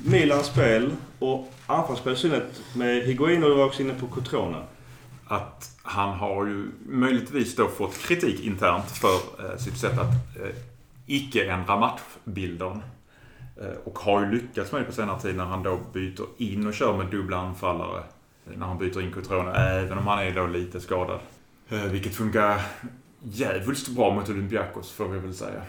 [0.05, 4.57] Milans spel och anfallsspel i synnerhet med Higuain och du var också inne på Cotrone.
[5.29, 10.57] Att han har ju möjligtvis då fått kritik internt för eh, sitt sätt att eh,
[11.07, 12.83] icke ändra matchbilden.
[13.61, 16.67] Eh, och har ju lyckats med det på senare tid när han då byter in
[16.67, 18.03] och kör med dubbla anfallare.
[18.45, 21.21] När han byter in Cotrone, även om han är då lite skadad.
[21.69, 22.61] Eh, vilket funkar
[23.23, 25.63] jävligt bra mot Olympiakos får vi väl säga.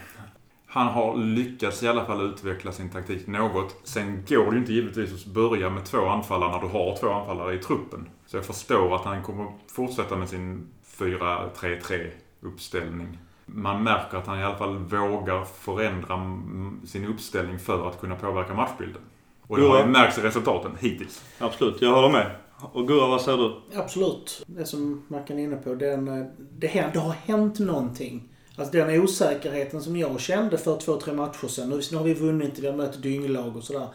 [0.66, 3.76] Han har lyckats i alla fall utveckla sin taktik något.
[3.84, 7.12] Sen går det ju inte givetvis att börja med två anfallare när du har två
[7.12, 8.08] anfallare i truppen.
[8.30, 13.18] Så jag förstår att han kommer fortsätta med sin 4-3-3 uppställning.
[13.46, 16.40] Man märker att han i alla fall vågar förändra
[16.86, 19.02] sin uppställning för att kunna påverka matchbilden.
[19.42, 21.24] Och det har ju märkts i resultaten hittills.
[21.38, 22.30] Absolut, jag håller med.
[22.72, 23.78] Och Gurra, vad säger du?
[23.78, 24.44] Absolut.
[24.46, 25.74] Det som Mackan är inne på.
[25.74, 28.28] Den, eh, det, händer, det har hänt någonting.
[28.56, 31.68] Alltså den osäkerheten som jag kände för två, tre matcher sedan.
[31.68, 33.88] Nu, nu har vi vunnit, vi har mött dynglag och sådär.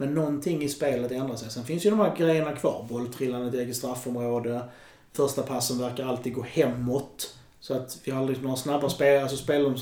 [0.00, 1.50] Men någonting i spelet ändrar sig.
[1.50, 2.86] Sen finns ju de här grejerna kvar.
[2.88, 4.60] Bolltrillandet i eget straffområde.
[5.12, 7.36] Första passen verkar alltid gå hemåt.
[7.60, 9.74] Så att vi har aldrig några snabba spel, alltså spel,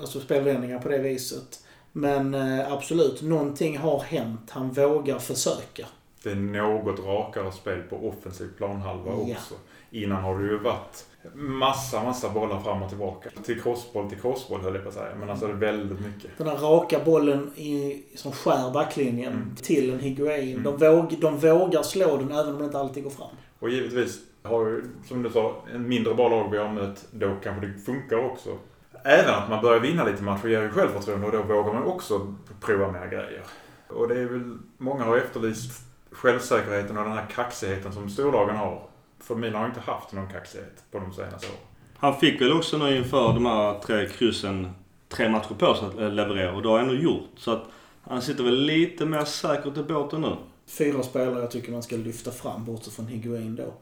[0.00, 1.64] alltså spelvändningar på det viset.
[1.92, 4.50] Men eh, absolut, någonting har hänt.
[4.50, 5.86] Han vågar försöka.
[6.22, 9.32] Det är något rakare spel på offensiv planhalva Ja.
[9.32, 9.54] också.
[9.90, 13.30] Innan har det ju varit massa, massa bollar fram och tillbaka.
[13.44, 15.14] Till crossboll till crossboll höll jag på att säga.
[15.20, 16.30] Men alltså väldigt mycket.
[16.38, 19.54] Den här raka bollen i, som skär backlinjen Mm.
[19.56, 20.62] till en Higuain.
[20.62, 23.36] De, våg, de vågar slå den även om det inte alltid går fram.
[23.58, 27.34] Och givetvis har ju, som du sa, en mindre bra lag vi har mött, då
[27.42, 28.58] kanske det funkar också.
[29.04, 32.34] Även att man börjar vinna lite matcher ger ju självförtroende och då vågar man också
[32.60, 33.42] prova mer grejer.
[33.88, 38.82] Och det är väl, många har efterlyst självsäkerheten och den här kaxigheten som storlagen har.
[39.24, 41.58] För Milan har inte haft någon kaxighet på de senaste åren.
[41.96, 44.70] Han fick väl också nu inför de här tre kryssen
[45.08, 47.28] tre matcher på sig att eh, leverera och det har han ändå gjort.
[47.36, 47.64] Så att
[48.02, 50.36] han sitter väl lite mer säkert i båten nu.
[50.66, 53.74] Fyra spelare jag tycker man ska lyfta fram, bortsett från Higuain då.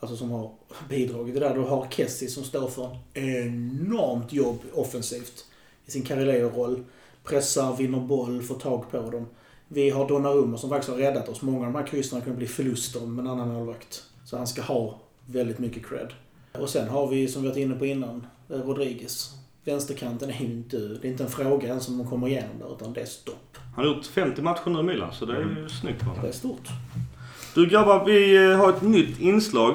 [0.00, 0.50] Alltså som har
[0.88, 1.54] bidragit det där.
[1.54, 5.44] Du har Kessie som står för en enormt jobb offensivt.
[5.86, 6.84] I sin Carrileo-roll.
[7.24, 9.26] Pressar, vinner boll, får tag på dem.
[9.68, 11.42] Vi har Donnarumma som faktiskt har räddat oss.
[11.42, 14.02] Många av de här kryssen kan bli förluster med en annan målvakt.
[14.24, 16.08] Så han ska ha väldigt mycket cred.
[16.52, 19.30] Och sen har vi, som vi varit inne på innan, eh, Rodriguez.
[19.64, 20.76] Vänsterkanten är ju inte...
[20.76, 23.56] Det är inte en fråga ens om de kommer igenom där, utan det är stopp.
[23.76, 25.56] Han har gjort 50 matcher nu Milan, så det är Mm.
[25.62, 26.12] ju snyggt va?
[26.22, 26.68] Det är stort.
[27.54, 29.74] Du grabbar, vi eh, har ett nytt inslag.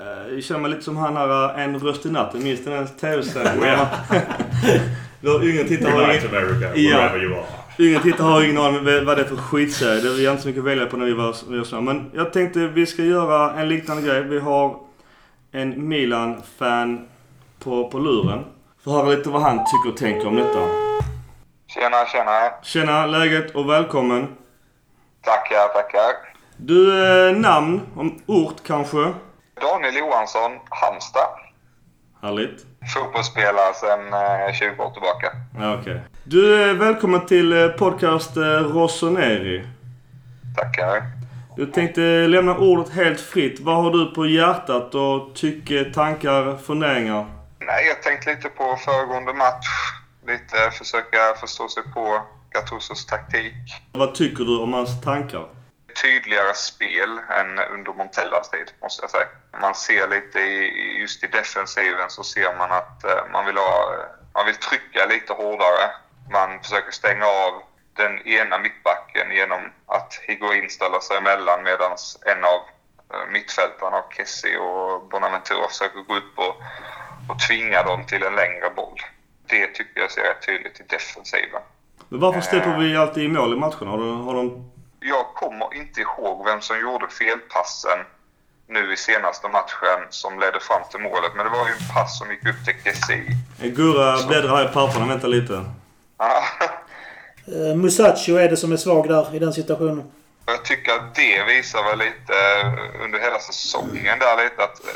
[0.00, 2.42] Eh, Jag känner mig lite som han här eh, En röst i natten.
[2.42, 3.60] Minns den här tv-serien?
[3.60, 3.88] Oh, ja.
[5.20, 6.96] Vår yngre tittare har ingen, America, Ja.
[6.98, 7.44] wherever you are.
[7.78, 10.00] Yngre tittare har ingen aning om vad det är för skitserie.
[10.00, 11.80] Det är inte så mycket att välja på när vi var, vi var små.
[11.80, 14.22] Men jag tänkte vi ska göra en liknande grej.
[14.22, 14.76] Vi har
[15.52, 17.08] en Milan-fan
[17.58, 18.44] på, på luren.
[18.84, 20.60] Får höra lite vad han tycker och tänker om detta.
[21.66, 22.50] Tjena, tjena.
[22.62, 24.28] Tjena, läget och välkommen.
[25.20, 26.10] Tackar, tackar.
[26.56, 29.12] Du, eh, namn, om ort kanske?
[29.60, 31.43] Daniel Johansson, Halmstad.
[32.24, 32.66] Härligt.
[32.94, 34.00] Fotbollsspelare sedan
[34.48, 35.32] eh, 20 år tillbaka.
[35.58, 36.00] Ja, okej.
[36.24, 39.66] Du, är välkommen till eh, podcast eh, Rossoneri.
[40.56, 41.02] Tackar.
[41.56, 43.60] Du tänkte lämna ordet helt fritt.
[43.60, 47.26] Vad har du på hjärtat och tycke, tankar, funderingar?
[47.58, 49.66] Nej, jag tänkte lite på föregående match.
[50.26, 53.54] Lite försöka förstå sig på Gattusos taktik.
[53.92, 55.44] Vad tycker du om hans tankar?
[56.02, 59.26] Tydligare spel än under Montellas tid, måste jag säga.
[59.60, 63.94] Man ser lite i, just i defensiven så ser man att eh, man vill ha,
[64.34, 65.90] man vill trycka lite hårdare.
[66.32, 67.62] Man försöker stänga av
[67.96, 71.92] den ena mittbacken genom att Higuain ställer sig emellan medan
[72.26, 72.60] en av
[73.14, 76.54] eh, mittfältarna, Kessie och Bonaventura, försöker gå upp och,
[77.30, 79.00] och tvinga dem till en längre boll.
[79.46, 81.62] Det tycker jag ser rätt tydligt i defensiven.
[82.08, 83.90] Men varför släpper vi alltid i mål i matcherna?
[83.90, 84.70] Har, du, har de...
[85.06, 87.98] Jag kommer inte ihåg vem som gjorde felpassen
[88.68, 91.32] nu i senaste matchen som ledde fram till målet.
[91.36, 93.26] Men det var ju en pass som gick upp till Kessie.
[93.76, 95.06] Gurra bläddrar här i papperna.
[95.06, 95.64] Vänta lite.
[96.18, 96.42] Ja,
[97.48, 100.10] Uh, Musacho är det som är svag där i den situationen.
[100.46, 104.90] Jag tycker att det visar väl lite eh, under hela säsongen där lite att eh,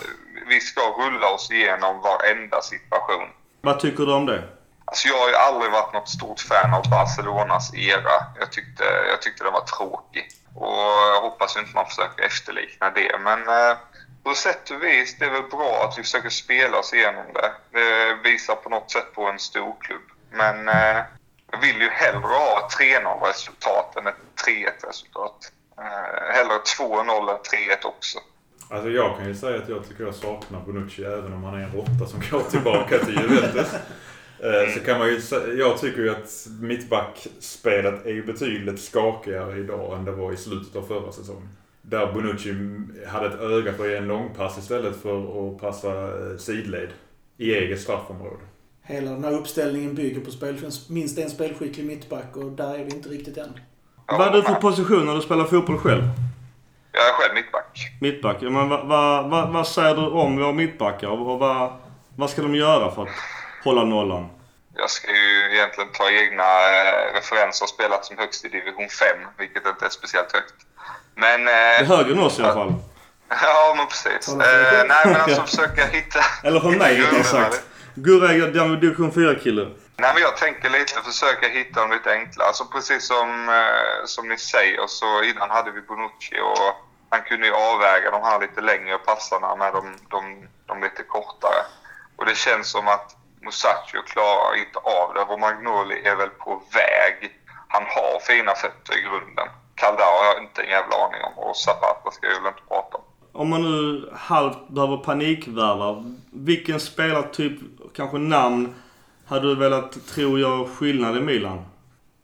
[0.49, 3.29] vi ska rulla oss igenom varenda situation.
[3.61, 4.43] Vad tycker du om det?
[4.89, 8.17] Alltså jag har ju aldrig varit något stort fan av Barcelonas era.
[8.39, 10.29] Jag tyckte, jag tyckte den var tråkig.
[10.55, 13.19] Och jag hoppas inte man försöker efterlikna det.
[13.21, 13.77] Men eh,
[14.23, 17.53] på sätt och vis, det är väl bra att vi försöker spela oss igenom det.
[17.73, 20.07] Det visar på något sätt på en stor klubb.
[20.31, 20.99] Men eh,
[21.51, 25.53] jag vill ju hellre ha ett 3-0 resultat än ett 3-1 resultat.
[25.79, 28.19] Eh, hellre 2-0 än 3-1 också.
[28.71, 31.65] Alltså jag kan ju säga att jag tycker jag saknar Bonucci även om han är
[31.65, 33.69] en råtta som går tillbaka till Juventus.
[34.41, 35.21] Eh, Så kan man ju
[35.59, 40.83] Jag tycker ju att mittbackspelet är betydligt skakigare idag än det var i slutet av
[40.83, 41.49] förra säsongen.
[41.83, 42.55] Där Bonucci
[43.07, 46.89] hade ett öga för att ge en långpass istället för att passa eh, sidled
[47.37, 48.43] i eget straffområde.
[48.83, 50.57] Hela den här uppställningen bygger på spel,
[50.89, 53.53] minst en spelskicklig mittback och där är vi inte riktigt än.
[54.07, 56.03] Vad är du för position när du spelar fotboll själv?
[56.93, 57.79] Jag är själv mittback.
[58.01, 58.37] Mittback.
[58.41, 61.09] Ja, Men vad, vad, vad, vad säger du om våra mittbackar?
[61.09, 61.73] Och vad,
[62.17, 63.09] vad ska de göra för att
[63.65, 64.29] hålla nollan?
[64.75, 69.09] Jag ska ju egentligen ta egna eh, referenser och spelat som högst i division 5,
[69.39, 70.55] vilket inte är speciellt högt.
[71.15, 71.45] Men...
[71.45, 72.75] Det är Eh, högre än oss i alla fall.
[73.29, 74.29] ja, men precis.
[74.29, 74.89] Eh, själv.
[74.89, 76.21] nej, men alltså försöka hitta...
[76.43, 77.63] Eller för mig rättare sagt.
[77.95, 79.63] Gurra är division 4-kille.
[79.97, 82.49] Nej, men jag tänker lite försöka hitta dem lite enklare.
[82.49, 86.75] Alltså precis som, eh, som ni säger så innan hade vi Bonucci och
[87.11, 91.63] han kunde ju avväga de här lite längre passarna med de, de, de lite kortare.
[92.17, 95.21] Och det känns som att Musacchio klarar inte av det.
[95.21, 97.33] Romagnoli är väl på väg.
[97.69, 99.49] Han har fina fötter i grunden.
[99.75, 102.97] Kaldao har jag inte en jävla aning om och Zapata ska jag väl inte prata
[102.97, 103.05] om.
[103.33, 107.59] Om man nu halvt behöver panikvärva, vilken spelartyp,
[107.97, 108.75] kanske namn,
[109.29, 111.65] hade du velat tro gör skillnad i Milan?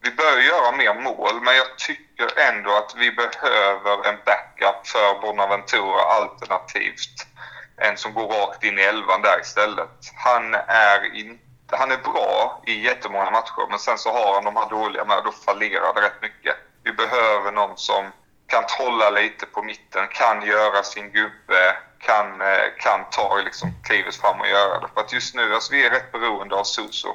[0.03, 5.21] Vi bör göra mer mål, men jag tycker ändå att vi behöver en backup för
[5.21, 7.27] Bonaventura alternativt
[7.77, 9.91] en som går rakt in i elvan där istället.
[10.15, 11.39] Han är, in,
[11.71, 15.23] han är bra i jättemånga matcher, men sen så har han de här dåliga med,
[15.25, 16.57] då fallerar det rätt mycket.
[16.83, 18.13] Vi behöver någon som
[18.47, 24.17] kan trolla lite på mitten, kan göra sin gubbe, kan, eh, kan ta liksom klivet
[24.17, 24.89] fram och göra det.
[24.95, 27.09] För att just nu, alltså vi är rätt beroende av Suso.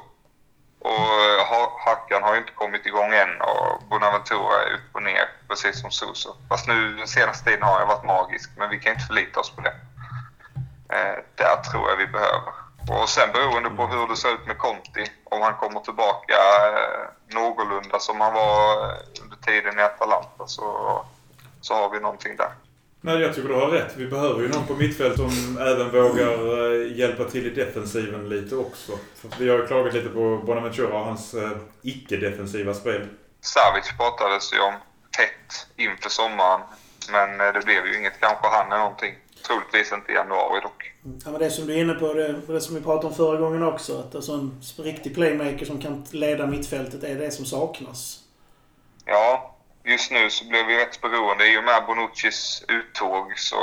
[0.80, 5.30] Och eh, Hackan har ju inte kommit igång än och Bonaventura är upp och ner,
[5.48, 6.36] precis som Suso.
[6.50, 9.56] Fast nu den senaste tiden har jag varit magisk, men vi kan inte förlita oss
[9.56, 9.74] på det.
[10.94, 12.54] Eh, där tror jag vi behöver.
[12.90, 17.36] Och sen beroende på hur det ser ut med Conti, om han kommer tillbaka eh,
[17.36, 21.02] någorlunda som han var eh, under tiden i Atalanta så,
[21.62, 22.52] så har vi någonting där.
[23.02, 23.94] Nej, jag tycker du har rätt.
[23.96, 28.92] Vi behöver ju någon på mittfält som även vågar hjälpa till i defensiven lite också.
[29.16, 31.36] För vi har ju klagat lite på Bonaventura och hans
[31.82, 33.08] icke-defensiva spel.
[33.42, 34.74] Savic pratades ju om
[35.12, 36.62] tätt inför sommaren.
[37.12, 38.20] Men det blev ju inget.
[38.20, 39.16] Kanske han är någonting.
[39.48, 40.92] Troligtvis inte i januari dock.
[41.26, 43.38] Ja, men det som du är inne på, det, det som vi pratade om förra
[43.38, 44.00] gången också.
[44.00, 48.20] Att alltså en riktig playmaker som kan leda mittfältet är det som saknas.
[49.06, 51.54] Ja, just nu så blev vi rätt beroende.
[51.54, 53.62] I och med Bonuccis uttåg så,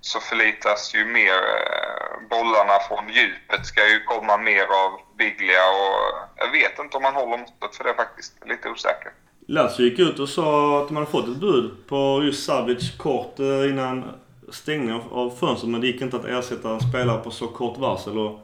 [0.00, 6.28] så förlitas ju mer eh, bollarna från djupet ska ju komma mer av Biglia och
[6.36, 9.14] jag vet inte om man håller måttet för det är faktiskt lite osäkert.
[9.48, 13.70] Lazio gick ut och sa att hade fått ett bud på just Savic kort eh,
[13.70, 14.04] innan
[14.50, 17.78] stängning av- av fönstret men det gick inte att ersätta en spelare på så kort
[17.78, 18.18] varsel.
[18.18, 18.40] Och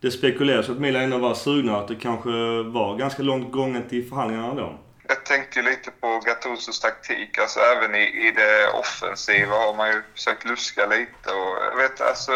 [0.00, 2.30] det spekuleras att Milan ändå var sugna att det kanske
[2.62, 4.78] var ganska långt gånget i förhandlingarna då.
[5.08, 7.38] Jag tänkte ju lite på Gattusos taktik.
[7.38, 11.30] Alltså även i, i det offensiva har man ju försökt luska lite.
[11.30, 12.32] Och jag vet, alltså,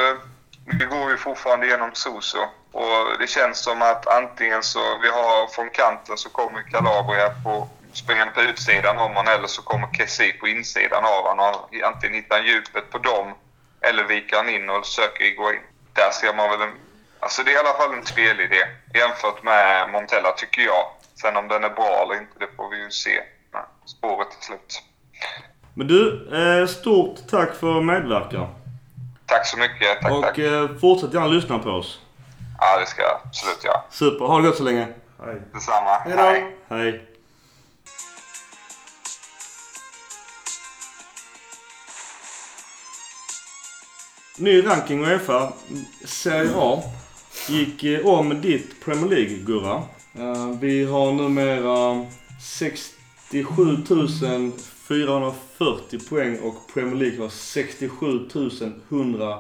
[0.79, 2.39] vi går ju fortfarande genom Soso.
[2.73, 7.69] Och det känns som att antingen så, vi har från kanten så kommer Calabria på
[7.93, 11.55] springande på utsidan om honom eller så kommer Kessie på insidan av honom.
[11.55, 13.35] Och Antingen hittar han djupet på dem
[13.81, 15.61] eller viker han in och försöker gå in.
[15.93, 16.73] Där ser man väl en...
[17.21, 18.63] Alltså det är i alla fall en spelidé
[18.95, 20.85] jämfört med Montella tycker jag.
[21.21, 23.21] Sen om den är bra eller inte, det får vi ju se
[23.53, 24.83] när spåret är slut.
[25.75, 26.29] Men du,
[26.61, 28.49] eh, stort tack för medverkan.
[29.27, 30.01] Tack så mycket.
[30.03, 30.39] Tack, Och tack.
[30.39, 32.01] eh, fortsätt gärna lyssna på oss.
[32.61, 33.81] Ja, det ska jag absolut göra.
[33.91, 34.87] Super, ha det gott så länge.
[35.25, 35.41] Hej.
[35.53, 35.99] Detsamma.
[36.05, 36.15] Hej
[36.69, 36.75] då.
[36.77, 37.07] Hej.
[44.41, 45.53] Ny ranking Uefa.
[46.05, 46.83] Serie A.
[47.49, 49.83] Gick eh, om ditt Premier League, Gurra.
[50.61, 52.07] Vi har numera
[52.41, 53.77] 67
[54.89, 58.29] 440 poäng och Premier League har 67
[58.91, 59.39] 100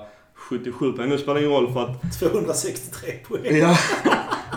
[0.51, 1.09] 177 poäng.
[1.09, 3.57] Nu spelar det ingen roll för att 263 poäng.
[3.59, 3.77] Ja,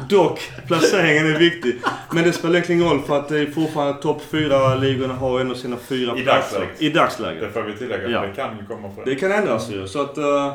[0.10, 0.40] dock.
[0.68, 1.76] Placeringen är viktig.
[2.14, 5.56] Men det spelar egentligen ingen roll för att det är fortfarande topp 4-ligorna har ändå
[5.56, 6.60] sina fyra I platser.
[6.60, 6.82] dagsläget.
[6.82, 7.54] I Det dagsläget.
[7.54, 8.22] får vi tillägga, Ja.
[8.22, 9.88] det kan ju komma för Det kan ändras ju.
[9.88, 10.54] Så att eh,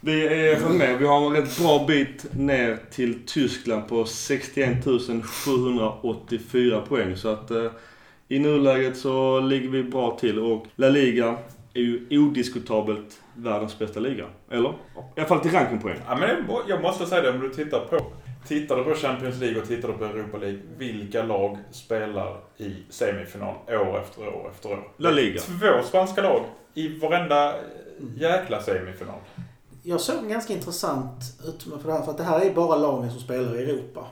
[0.00, 0.98] vi är väl med.
[0.98, 4.84] Vi har en rätt bra bit ner till Tyskland på 61
[5.44, 7.16] 784 poäng.
[7.16, 7.70] Så att eh,
[8.28, 11.36] i nuläget så ligger vi bra till och La Liga
[11.74, 14.24] är ju odiskutabelt världens bästa liga.
[14.50, 14.68] Eller?
[14.70, 15.96] I alla fall till rankingpoäng.
[16.08, 17.98] Ja, men jag må- jag måste säga det, om du tittar på,
[18.46, 20.58] tittar du på Champions League och tittar du på Europa League.
[20.78, 24.88] Vilka lag spelar i semifinal år efter år efter år?
[24.96, 25.40] La Liga.
[25.40, 26.44] Två spanska lag
[26.74, 27.54] i varenda
[28.16, 29.18] jäkla semifinal.
[29.82, 32.02] Jag såg en ganska intressant utmaning för det här.
[32.02, 34.06] För att det här är bara lagen som spelar i Europa.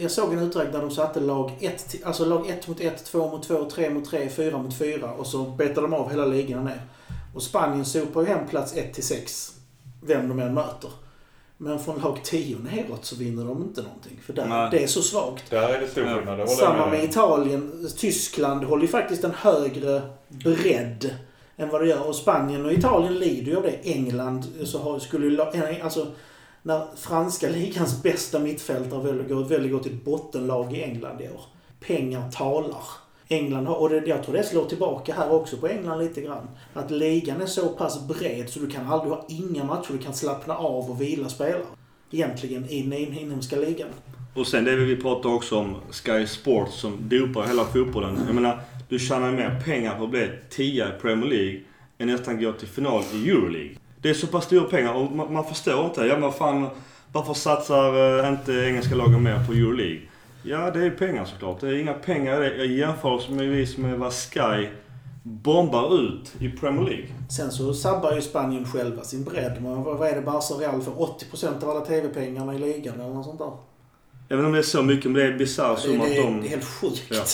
[0.00, 3.04] Jag såg en uträkning där de satte lag 1, till- alltså lag 1 mot 1,
[3.04, 6.24] 2 mot 2, 3 mot 3, 4 mot 4 och så betade de av hela
[6.24, 6.80] ligan ner.
[7.36, 9.54] Och Spanien sopar ju hem plats 1 till 6.
[10.02, 10.90] Vem de än möter.
[11.58, 14.20] Men från lag 10 neråt så vinner de inte någonting.
[14.26, 14.68] För där, Nej.
[14.70, 15.50] det är så svagt.
[15.50, 16.16] Där är det stor Ja.
[16.16, 17.04] skillnad, Samma med.
[17.04, 17.88] Italien.
[17.96, 21.14] Tyskland håller ju faktiskt en högre bredd
[21.56, 22.06] än vad det gör.
[22.08, 23.78] Och Spanien och Italien lider ju av det.
[23.82, 25.40] England så har, skulle ju...
[25.40, 26.06] eh, Alltså,
[26.62, 31.40] när franska ligans bästa mittfältare väljer att gå- till bottenlag i England i år.
[31.80, 32.82] Pengar talar.
[33.28, 36.48] England har, och det, jag tror det slår tillbaka här också på England lite grann.
[36.74, 40.14] Att ligan är så pass bred så du kan aldrig ha inga matcher du kan
[40.14, 41.62] slappna av och vila spelare.
[42.10, 43.88] Egentligen i den inhemska ligan.
[44.34, 48.18] Och sen det vi pratar också om Sky Sports som dopar hela fotbollen.
[48.26, 51.60] Jag menar, du tjänar mer pengar på att bli 10 i Premier League
[51.98, 53.76] än nästan gå till final i Euroleague.
[54.02, 56.00] Det är så pass stora pengar och man, man förstår inte.
[56.00, 56.68] Ja men vad fan,
[57.12, 60.00] varför satsar eh, inte engelska lagen mer på Euroleague?
[60.46, 61.60] Ja, det är pengar såklart.
[61.60, 63.30] Det är inga pengar i det i jämförelse
[63.80, 64.68] med, vad Sky
[65.22, 67.06] bombar ut i Premier League.
[67.30, 69.62] Sen så sabbar ju Spanien själva sin bredd.
[69.62, 73.24] Men vad är det Barca Real för 80% av alla TV-pengarna i ligan eller något
[73.24, 73.50] sånt där?
[74.28, 76.08] Jag vet inte om det är så mycket, men det är bisarrt Det, som att
[76.08, 76.40] det, de...
[76.40, 77.06] det är helt sjukt.
[77.10, 77.24] Ja.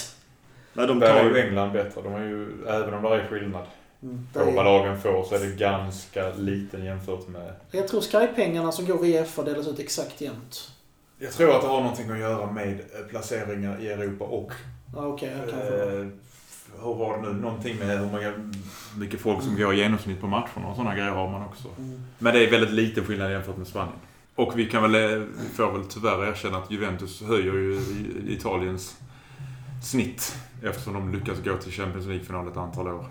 [0.72, 1.40] Nej, de Där är ju tar...
[1.40, 2.02] England bättre.
[2.02, 3.64] De har ju, även om det är skillnad
[4.02, 4.26] Mm.
[4.32, 7.52] På vad är, lagen får så är det ganska liten jämfört med...
[7.70, 10.70] jag tror Sky-pengarna som går via FA delas ut exakt jämnt.
[11.22, 14.52] Jag tror att det har någonting att göra med eh, placeringar i Europa och
[14.92, 15.56] kan få...
[15.56, 16.06] Eh,
[16.82, 17.40] hur var det nu?
[17.40, 18.32] Någonting med hur många,
[18.96, 21.68] mycket folk som går i genomsnitt på matcherna och sådana grejer har man också.
[21.78, 22.00] Mm.
[22.18, 23.96] Men det är väldigt liten skillnad jämfört med Spanien.
[24.34, 27.80] Och vi kan väl, eh, vi får väl tyvärr erkänna att Juventus höjer ju
[28.28, 28.96] Italiens
[29.84, 33.06] snitt eftersom de lyckas gå till Champions League-final ett antal år.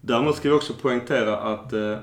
[0.00, 1.98] Däremot ska vi också poängtera att eh,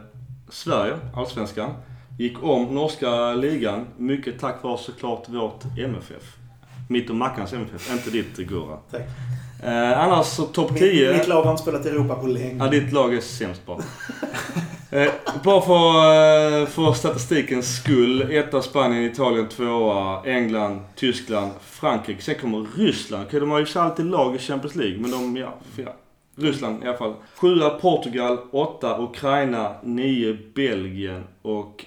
[0.50, 1.74] Sverige, Allsvenskan,
[2.18, 6.36] gick om norska ligan mycket tack vare såklart vårt MFF.
[6.90, 8.78] Mitt och Mackans MFF, inte ditt Gurra.
[8.92, 9.02] Tack.
[9.64, 11.14] Eh, annars så topp Mitt, 10.
[11.14, 12.56] mitt lag har inte spelat i Europa på länge.
[12.60, 13.78] Ja, ditt lag är sämst bara.
[15.02, 15.12] eh,
[15.44, 18.32] bara för, eh, för statistikens skull.
[18.32, 22.22] Etta Spanien, Italien tvåa, England, Tyskland, Frankrike.
[22.22, 23.26] Sen kommer Ryssland.
[23.28, 25.94] Okej, de har ju alltid lag i Champions League, men de, ja, ja.
[26.36, 27.14] Ryssland i alla fall.
[27.36, 31.86] Sjua Portugal, åtta Ukraina, nio Belgien och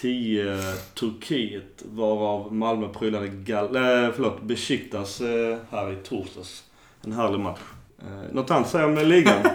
[0.00, 0.56] tio
[0.94, 1.82] Turkiet.
[1.82, 3.76] Varav Malmö prylade Gal...
[3.76, 3.82] Eh,
[4.14, 6.62] förlåt, Besiktas eh, här i torsdags.
[7.04, 7.60] En härlig match.
[7.98, 9.48] Eh, något annat säga om ligan?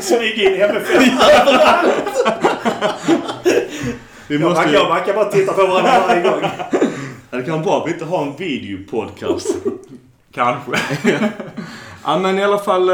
[0.00, 0.88] Smyga in MFF
[4.28, 4.74] Vi Jag måste ju...
[4.74, 6.40] jag backar bara titta på varandra varje gång.
[7.30, 9.56] Det kan vara bra att vi inte har en videopodcast.
[10.34, 10.72] Kanske.
[12.04, 12.90] ja men i alla fall,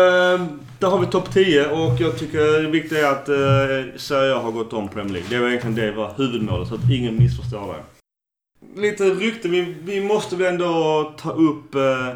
[0.80, 4.38] där har vi topp 10 och jag tycker det viktiga är att eh, Serie A
[4.38, 5.28] har gått om Premier League.
[5.30, 8.80] Det var egentligen det var huvudmålet så att ingen missförstår det.
[8.80, 12.08] Lite rykte, vi, vi måste väl ändå ta upp eh,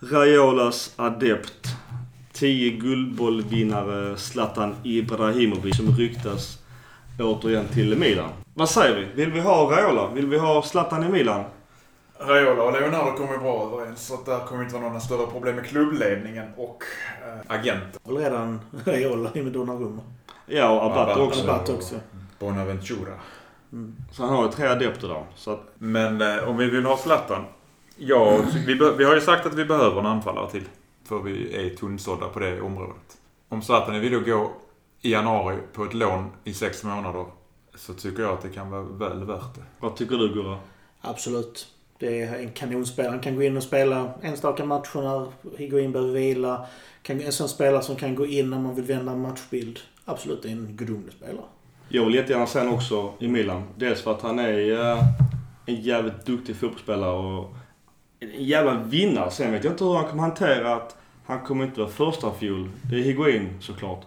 [0.00, 1.68] Raiolas adept.
[2.32, 6.58] 10 guldbollvinnare Zlatan Ibrahimovic som ryktas
[7.20, 8.30] återigen till Milan.
[8.54, 9.06] Vad säger vi?
[9.24, 10.10] Vill vi ha Raiola?
[10.14, 11.44] Vill vi ha Zlatan i Milan?
[12.20, 15.26] Raiola och Leonardo kommer ju bra överens så att där kommer inte vara några större
[15.26, 16.84] problem med klubbledningen och
[17.22, 18.00] eh, agenten.
[18.02, 20.02] Och redan Raiola i med Donnarumma.
[20.46, 21.20] Ja, och Abate Abate.
[21.20, 21.42] också.
[21.50, 21.94] Abate också.
[22.38, 23.12] Bonaventura.
[24.12, 25.24] Så han har ju tre adepter där.
[25.34, 27.44] Så att, Men eh, om vi vill ha Zlatan.
[27.96, 30.64] Ja, vi, vi har ju sagt att vi behöver en anfallare till.
[31.04, 33.16] För vi är tunnsådda på det området.
[33.48, 34.52] Om Zlatan är villig att gå
[35.00, 37.24] i januari på ett lån i sex månader
[37.74, 39.62] så tycker jag att det kan vara väl värt det.
[39.80, 40.58] vad tycker du Gurra?
[41.00, 41.66] Absolut.
[41.98, 43.10] Det är en kanonspelare.
[43.10, 46.66] Han kan gå in och spela enstaka matcher när Higuin behöver vila.
[47.02, 49.78] Kan, en sån spelare som kan gå in när man vill vända en matchbild.
[50.04, 51.44] Absolut, en gudomlig spelare.
[51.88, 53.62] Jag vill jättegärna se honom också i Milan.
[53.76, 55.04] Dels för att han är eh,
[55.66, 57.54] en jävligt duktig fotbollsspelare och
[58.20, 59.30] en jävla vinnare.
[59.30, 60.96] Sen vet jag inte hur han kommer hantera att
[61.26, 62.70] han kommer inte vara första fjol.
[62.90, 64.06] Det är Higuin såklart.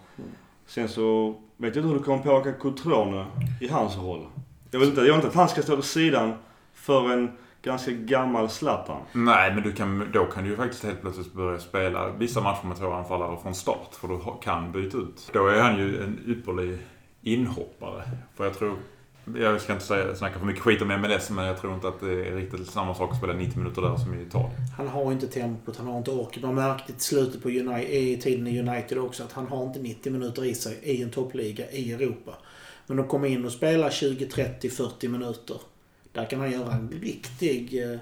[0.66, 3.26] Sen så vet jag inte hur det kommer påverka Cotrone
[3.60, 4.26] i hans roll.
[4.70, 6.34] Jag vill inte, jag vill inte att han ska stå vid sidan
[6.74, 7.30] för en
[7.62, 9.02] ganska gammal Zlatan.
[9.12, 12.66] Nej, men du kan, då kan du ju faktiskt helt plötsligt börja spela vissa matcher
[12.66, 13.94] med två anfallare från start.
[14.00, 15.30] För du kan byta ut.
[15.32, 16.78] Då är han ju en ypperlig
[17.22, 18.02] inhoppare.
[18.36, 18.76] För jag tror...
[19.36, 22.00] Jag ska inte säga, snacka för mycket skit om MLS, men jag tror inte att
[22.00, 24.50] det är riktigt samma sak att spela 90 minuter där som i Italien.
[24.76, 26.42] Han har inte tempot, han har inte orken.
[26.42, 29.78] Man märkte till slutet på United, i tiden i United också att han har inte
[29.78, 32.32] 90 minuter i sig i en toppliga i Europa.
[32.86, 35.56] Men att komma in och spela 20, 30, 40 minuter.
[36.12, 37.98] Där kan han göra en riktig eh,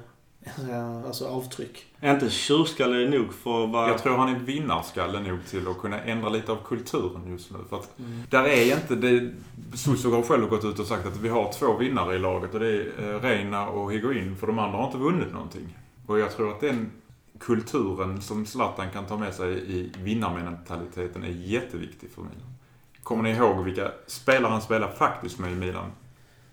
[1.06, 1.84] alltså avtryck.
[2.00, 3.88] Är inte tjurskalle nog för att vara...
[3.88, 7.58] Jag tror han är vinnarskalle nog till att kunna ändra lite av kulturen just nu.
[7.68, 7.96] För att
[8.30, 9.32] där är inte det...
[9.74, 12.60] Suso har själv gått ut och sagt att vi har två vinnare i laget och
[12.60, 14.36] det är eh, Reina och Higuain.
[14.36, 15.76] För de andra har inte vunnit någonting.
[16.06, 16.90] Och jag tror att den
[17.38, 22.54] kulturen som Zlatan kan ta med sig i vinnarmentaliteten är jätteviktig för Milan.
[23.02, 25.90] Kommer ni ihåg vilka spelare han spelar faktiskt med i Milan?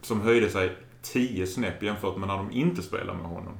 [0.01, 0.75] Som höjde sig
[1.13, 3.53] 10 snäpp jämfört med när de inte spelar med honom.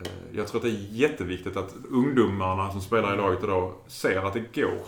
[0.00, 4.22] Eh, Jag tror att det är jätteviktigt att ungdomarna som spelar i laget idag ser
[4.26, 4.82] att det går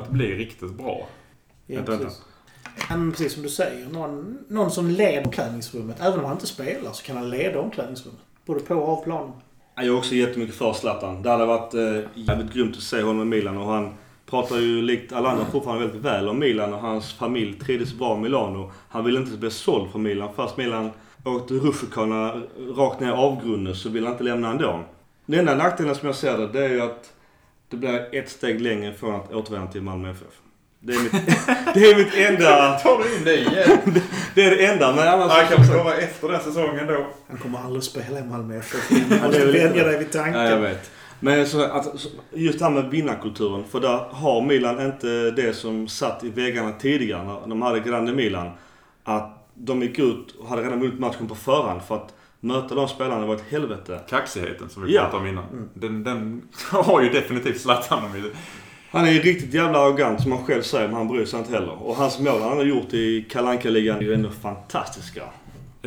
[0.00, 1.08] att bli riktigt bra.
[1.66, 2.04] Ja, Vänta, vänta.
[2.04, 2.22] precis.
[2.88, 6.00] Men precis som du säger, någon, någon som leder omklädningsrummet.
[6.00, 8.20] Även om han inte spelar så kan han leda omklädningsrummet.
[8.46, 9.32] Både på och av planen.
[9.76, 11.22] Jag är också jättemycket för Zlatan.
[11.22, 13.94] Det hade varit eh, jävligt grymt att se honom i Milan och han
[14.30, 18.16] pratar ju likt alla andra fortfarande väldigt väl om Milan och hans familj trivdes bra
[18.16, 18.72] i Milano.
[18.88, 20.28] Han ville inte bli såld från Milan.
[20.36, 20.90] Fast Milan
[21.24, 22.42] åkte rutschkana
[22.76, 24.84] rakt ner i avgrunden så ville han inte lämna ändå.
[25.26, 27.12] Den enda nackdelen som jag ser det, det är ju att
[27.68, 30.40] det blir ett steg längre från att återvända till Malmö FF.
[30.80, 31.12] Det är mitt,
[31.74, 32.78] det är mitt enda...
[32.82, 33.78] Tar du in det igen?
[34.34, 34.94] Det är det enda.
[34.94, 35.32] Men annars...
[35.32, 37.06] Han kan komma efter den säsongen då.
[37.28, 40.40] Han kommer aldrig spela i Malmö FF Du måste vänja dig vid tanken.
[40.40, 40.90] Ja, jag vet.
[41.20, 43.64] Men så att, just det här med vinnarkulturen.
[43.64, 48.12] För där har Milan inte det som satt i väggarna tidigare när de hade Grande
[48.12, 48.50] Milan.
[49.04, 51.80] Att de gick ut och hade redan vunnit matchen på förhand.
[51.82, 54.00] För att möta de spelarna var ett helvete.
[54.08, 55.02] Kaxigheten som vi Ja.
[55.02, 55.68] pratade om innan.
[55.74, 58.30] Den, den har ju definitivt Zlatan om.
[58.90, 61.52] Han är ju riktigt jävla arrogant som han själv säger, men han bryr sig inte
[61.52, 61.82] heller.
[61.82, 65.22] Och hans mål han har gjort i kalanka ligan är ju ändå fantastiska.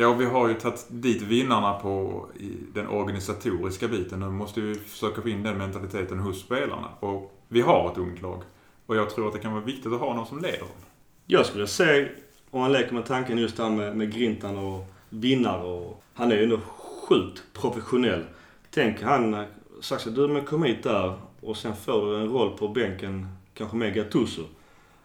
[0.00, 2.26] Ja, vi har ju tagit dit vinnarna på
[2.74, 4.20] den organisatoriska biten.
[4.20, 6.88] Nu måste vi försöka få in den mentaliteten hos spelarna.
[7.00, 8.42] Och vi har ett ungt lag.
[8.86, 10.68] Och jag tror att det kan vara viktigt att ha någon som leder dem.
[11.26, 12.08] Jag skulle säga,
[12.50, 16.02] om man leker med tanken just det här med, med Grintan och vinnare och...
[16.14, 16.60] Han är ju ändå
[17.08, 18.24] sjukt professionell.
[18.70, 19.44] Tänk han
[19.80, 23.28] sagt att du men kom hit där och sen får du en roll på bänken,
[23.54, 24.42] kanske med Gattuso.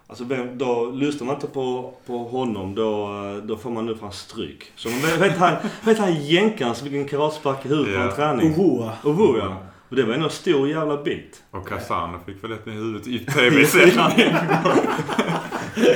[0.08, 3.10] Alltså vem, då lyssnar man inte på, på honom, då,
[3.44, 4.72] då får man nu fan stryk.
[4.76, 8.02] Så man vet, vet han, vet han jänkaren som fick en karatspark i huvudet på
[8.02, 8.54] en träning?
[8.54, 8.94] Ohoa.
[9.04, 9.58] Oho ja.
[9.90, 11.44] Och det var ändå en stor jävla bit.
[11.52, 14.12] Och Kazan fick väl ett i huvudet i tv-serien.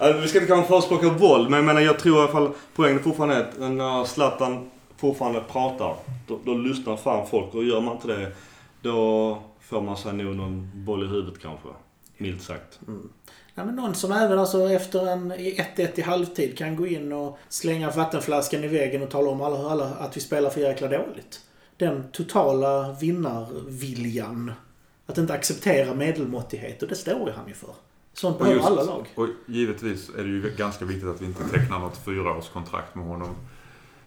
[0.00, 2.50] Alltså, vi ska inte kanske förespråka våld, men jag menar jag tror i alla fall
[2.74, 5.94] poängen är fortfarande att när Zlatan fortfarande pratar,
[6.26, 7.54] då, då lyssnar fan folk.
[7.54, 8.32] Och gör man inte det,
[8.82, 11.68] då får man sig nog någon boll i huvudet kanske.
[12.16, 12.80] Milt sagt.
[13.58, 17.12] Ja, men någon som även alltså efter en i 1-1 i halvtid kan gå in
[17.12, 20.88] och slänga vattenflaskan i väggen och tala om alla, alla att vi spelar för jäkla
[20.88, 21.40] dåligt.
[21.76, 24.52] Den totala vinnarviljan.
[25.06, 27.74] Att inte acceptera medelmåttighet och det står ju han ju för.
[28.12, 29.06] Sånt behöver alla lag.
[29.14, 33.36] och givetvis är det ju ganska viktigt att vi inte tecknar något fyraårskontrakt med honom.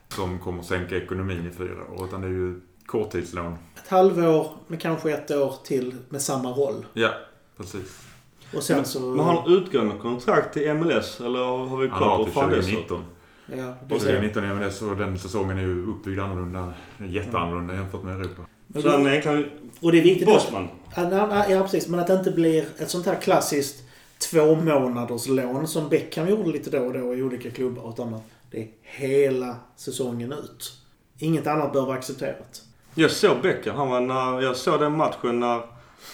[0.09, 2.05] Som kommer sänka ekonomin i fyra år.
[2.05, 3.57] Utan det är ju korttidslån.
[3.83, 6.85] Ett halvår med kanske ett år till med samma roll.
[6.93, 7.09] Ja,
[7.57, 8.10] precis.
[8.55, 8.99] Och sen så...
[8.99, 12.33] Men har han utgående kontrakt till MLS eller har vi Han koll har på till
[12.33, 12.69] fan det så?
[12.69, 13.03] 2019.
[13.45, 16.73] Ja, det Och är 2019 i MLS och den säsongen är ju uppbyggd annorlunda.
[16.97, 18.41] Jätteannorlunda jämfört med Europa.
[18.81, 19.45] Så han är egentligen
[19.81, 20.67] Och det är viktigt att, bossman.
[20.95, 21.87] Ja, precis.
[21.87, 23.83] Men att det inte blir ett sånt här klassiskt
[24.31, 27.89] två månaders lån som Beckham gjorde lite då och då i olika klubbar.
[27.89, 30.73] Utan att det är hela säsongen ut.
[31.17, 32.61] Inget annat bör vara accepterat.
[32.95, 33.71] Jag såg Becker.
[33.71, 35.61] Han var när, jag såg den matchen när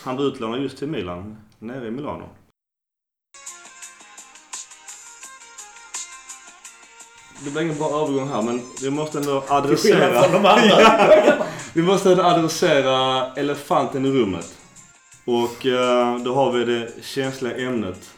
[0.04, 1.38] han var utlånad just till Milan.
[1.60, 2.30] Nere i Milano.
[7.44, 10.22] Det blir ingen bra övergång här men vi måste ändå adressera...
[10.22, 11.34] från de andra.
[11.74, 14.58] Vi måste ändå adressera elefanten i rummet.
[15.26, 18.14] Och eh, då har vi det känsliga ämnet.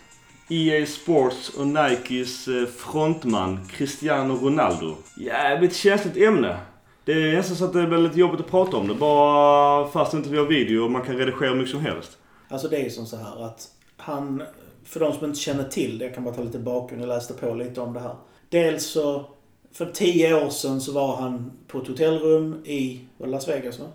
[0.49, 4.95] EA Sports och Nikes eh, frontman Cristiano Ronaldo.
[5.17, 6.57] Jävligt känsligt ämne.
[7.05, 8.93] Det är nästan så att det är väldigt jobbigt att prata om det.
[8.93, 12.18] Bara fast inte vi har video och man kan redigera hur mycket som helst.
[12.49, 14.43] Alltså det är ju som så här att han,
[14.83, 17.33] för de som inte känner till det, jag kan bara ta lite bakgrund, jag läste
[17.33, 18.15] på lite om det här.
[18.49, 19.25] Dels så,
[19.71, 23.79] för tio år sedan så var han på ett hotellrum i var det Las Vegas
[23.79, 23.85] va?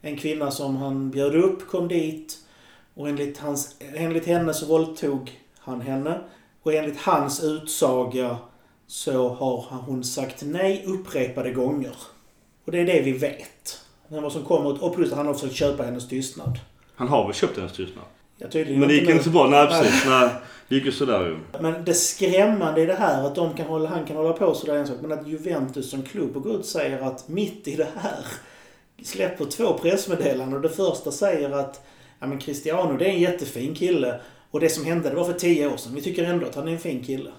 [0.00, 2.38] En kvinna som han bjöd upp kom dit
[2.94, 6.20] och enligt, hans, enligt henne så våldtog han henne.
[6.62, 8.36] Och enligt hans utsaga
[8.86, 11.96] så har hon sagt nej upprepade gånger.
[12.64, 13.80] Och det är det vi vet.
[14.08, 16.58] Men vad som kommer, och plus att han har försökt köpa hennes tystnad.
[16.96, 18.04] Han har väl köpt hennes tystnad.
[18.38, 19.48] Ja, tydligen Men det gick inte så bra.
[19.48, 20.06] Nej precis.
[20.06, 20.28] Nej,
[20.68, 21.60] det gick ju sådär ju.
[21.60, 24.74] Men det skrämmande i det här, att de kan hålla, han kan hålla på sådär
[24.74, 27.76] en sak, men att Juventus som klubb och går ut och säger att mitt i
[27.76, 28.24] det här
[29.02, 31.86] släpper två pressmeddelanden och det första säger att
[32.20, 34.20] ja men Cristiano det är en jättefin kille
[34.50, 35.94] och det som hände det var för tio år sedan.
[35.94, 37.30] Vi tycker ändå att han är en fin kille.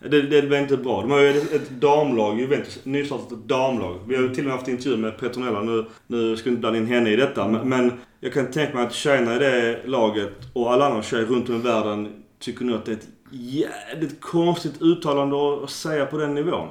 [0.00, 1.00] Det, det var inte bra.
[1.00, 3.98] De har ju ett, ett damlag, Juventus, nystartat ett damlag.
[4.06, 5.62] Vi har ju till och med haft intervju med Petronella.
[5.62, 7.48] Nu, nu ska vi inte blanda in henne i detta.
[7.48, 11.24] Men, men jag kan tänka mig att tjejerna i det laget och alla andra tjejer
[11.24, 16.06] runt om i världen tycker nog att det är ett jävligt konstigt uttalande att säga
[16.06, 16.68] på den nivån.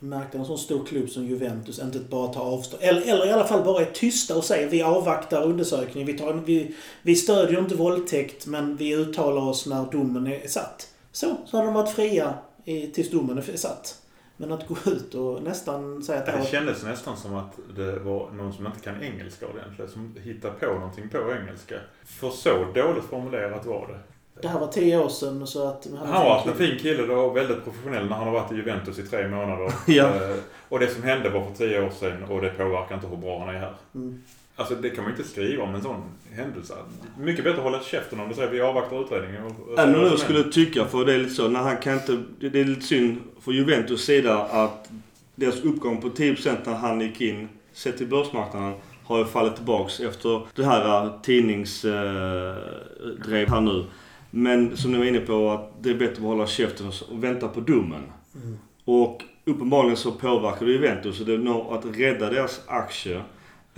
[0.00, 2.82] Jag märkte en sån stor klubb som Juventus inte bara tar avstånd.
[2.82, 6.06] Eller, eller i alla fall bara är tysta och säger vi avvaktar undersökningen.
[6.06, 10.88] Vi, tar, vi, vi stödjer inte våldtäkt men vi uttalar oss när domen är satt.
[11.12, 12.34] Så, så hade de varit fria
[12.68, 14.02] i, tills domen är satt.
[14.36, 16.44] Men att gå ut och nästan säga att det Det var...
[16.44, 19.90] kändes nästan som att det var någon som inte kan engelska ordentligt.
[19.90, 21.74] Som hittade på någonting på engelska.
[22.04, 23.98] För så dåligt formulerat var det.
[24.42, 25.86] Det här var tio år sedan så att...
[25.98, 28.54] Han har varit en fin kille då, och väldigt professionell när han har varit i
[28.54, 29.72] Juventus i tre månader.
[29.86, 30.06] Ja.
[30.06, 30.36] Eh,
[30.68, 33.38] och det som hände var för tio år sedan och det påverkar inte hur bra
[33.44, 33.74] han är här.
[33.94, 34.22] Mm.
[34.58, 36.02] Alltså det kan man ju inte skriva om en sån
[36.32, 36.74] händelse.
[37.18, 39.44] Mycket bättre att hålla käften om du säger vi avvaktar utredningen.
[39.44, 42.22] Och, vad nu som skulle tycka, för det är lite så, när han kan inte...
[42.40, 44.90] Det det är lite synd för Juventus sida att
[45.34, 50.00] deras uppgång på 10% när han gick in, sett till börsmarknaden, har ju fallit tillbaks
[50.00, 53.84] efter det här tidningsdrev här nu.
[54.30, 57.48] Men som ni var inne på, att det är bättre att hålla käften och vänta
[57.48, 58.02] på domen.
[58.34, 58.58] Mm.
[58.84, 61.18] Och uppenbarligen så påverkar det Juventus.
[61.18, 63.22] Så det är nog att rädda deras aktier.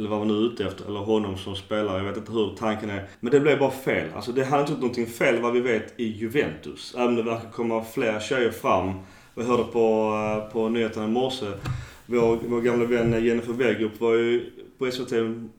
[0.01, 0.89] Eller vad man nu är ute efter.
[0.89, 1.99] Eller honom som spelare.
[1.99, 3.09] Jag vet inte hur tanken är.
[3.21, 4.09] Men det blev bara fel.
[4.15, 6.95] Alltså det hade inte gjort någonting fel vad vi vet i Juventus.
[6.95, 8.93] Även om det verkar komma fler tjejer fram.
[9.35, 11.47] Vi hörde på, eh, på nyheterna i morse.
[12.07, 15.13] Vår, vår gamla vän Jennifer Wegerup var ju på SVT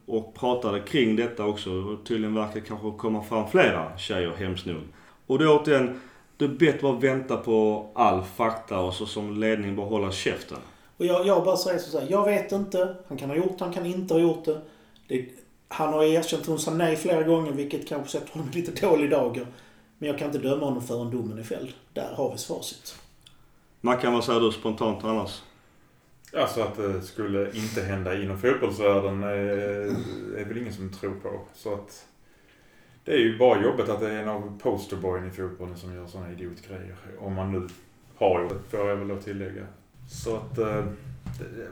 [0.05, 1.71] och pratade kring detta också.
[1.71, 4.81] Och tydligen verkar det kanske komma fram flera tjejer hemskt nog.
[5.27, 5.99] Och då återigen,
[6.37, 10.57] det är bättre att vänta på all fakta och så som ledning bara hålla käften.
[11.01, 12.95] Och jag, jag bara säger så här, jag vet inte.
[13.07, 14.61] Han kan ha gjort det, han kan inte ha gjort det.
[15.07, 15.29] det
[15.67, 18.87] han har erkänt att hon sa nej flera gånger, vilket kanske sätter honom i lite
[18.87, 19.47] dålig dager.
[19.97, 21.73] Men jag kan inte döma honom förrän domen är fälld.
[21.93, 22.95] Där har vi facit.
[23.81, 25.41] Mackan, vad säger du spontant annars?
[26.37, 29.37] Alltså att det skulle inte hända inom fotbollsvärlden är,
[30.37, 31.39] är väl ingen som tror på.
[31.53, 32.05] Så att
[33.05, 36.07] det är ju bara jobbet att det är en av posterboyen i fotbollen som gör
[36.07, 36.95] sådana idiotgrejer.
[37.19, 37.67] Om man nu
[38.15, 39.67] har gjort det, får jag väl då tillägga.
[40.07, 40.83] Så att eh,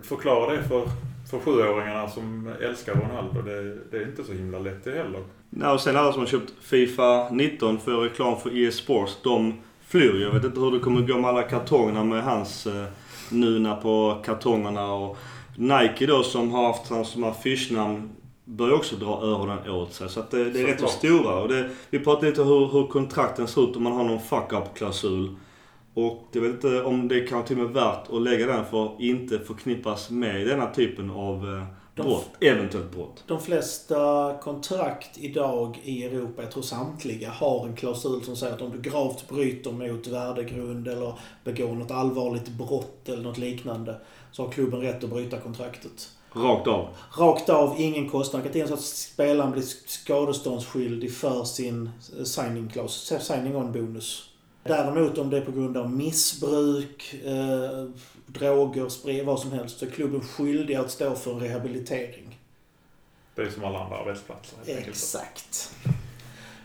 [0.02, 0.84] förklara det för,
[1.30, 3.42] för sjuåringarna som älskar Ronaldo.
[3.42, 5.24] Det, det är inte så himla lätt det heller.
[5.50, 9.54] Ja, och sen alla som har köpt Fifa 19 för reklam för EA Sports, de
[9.88, 10.22] flyr.
[10.22, 12.86] Jag vet inte hur det kommer gå med alla kartongerna med hans eh,
[13.30, 15.18] Nuna på kartongerna och
[15.56, 18.10] Nike då som har haft hans som affischnamn
[18.46, 20.10] börjar också dra öronen åt sig.
[20.10, 21.36] Så att det, det är rätt så stora.
[21.36, 25.36] Och det, vi pratade lite hur, hur kontrakten ser ut om man har någon fuck-up-klausul.
[25.94, 28.66] Och det är väl inte om det kan till och med värt att lägga den
[28.66, 31.64] för att inte förknippas med denna typen av eh,
[31.96, 32.30] De- brott.
[32.40, 33.24] Eventuellt brott.
[33.28, 38.62] De flesta kontrakt idag i Europa, jag tror samtliga, har en klausul som säger att
[38.62, 41.14] om du gravt bryter mot värdegrund eller
[41.44, 43.96] begår något allvarligt brott eller något liknande
[44.32, 46.10] så har klubben rätt att bryta kontraktet.
[46.34, 46.88] Rakt av.
[47.18, 48.46] Rakt av, ingen kostnad.
[48.46, 54.29] Inte ens att spelaren blir skadeståndsskyldig för sin eh, signing, clause, signing on bonus.
[54.64, 57.90] Däremot om det är på grund av missbruk, eh,
[58.26, 62.40] droger, sprit, vad som helst, så är klubben skyldig att stå för rehabilitering.
[63.36, 64.60] Det är som alla andra arbetsplatser.
[64.66, 65.76] Exakt.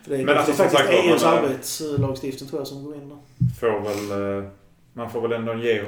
[0.03, 2.95] För det är, Men det alltså, som faktiskt sagt EUs arbetslagstiftning tror jag som går
[2.95, 3.19] in där.
[3.61, 4.51] Får väl, eh,
[4.93, 5.87] man får väl ändå ge eh,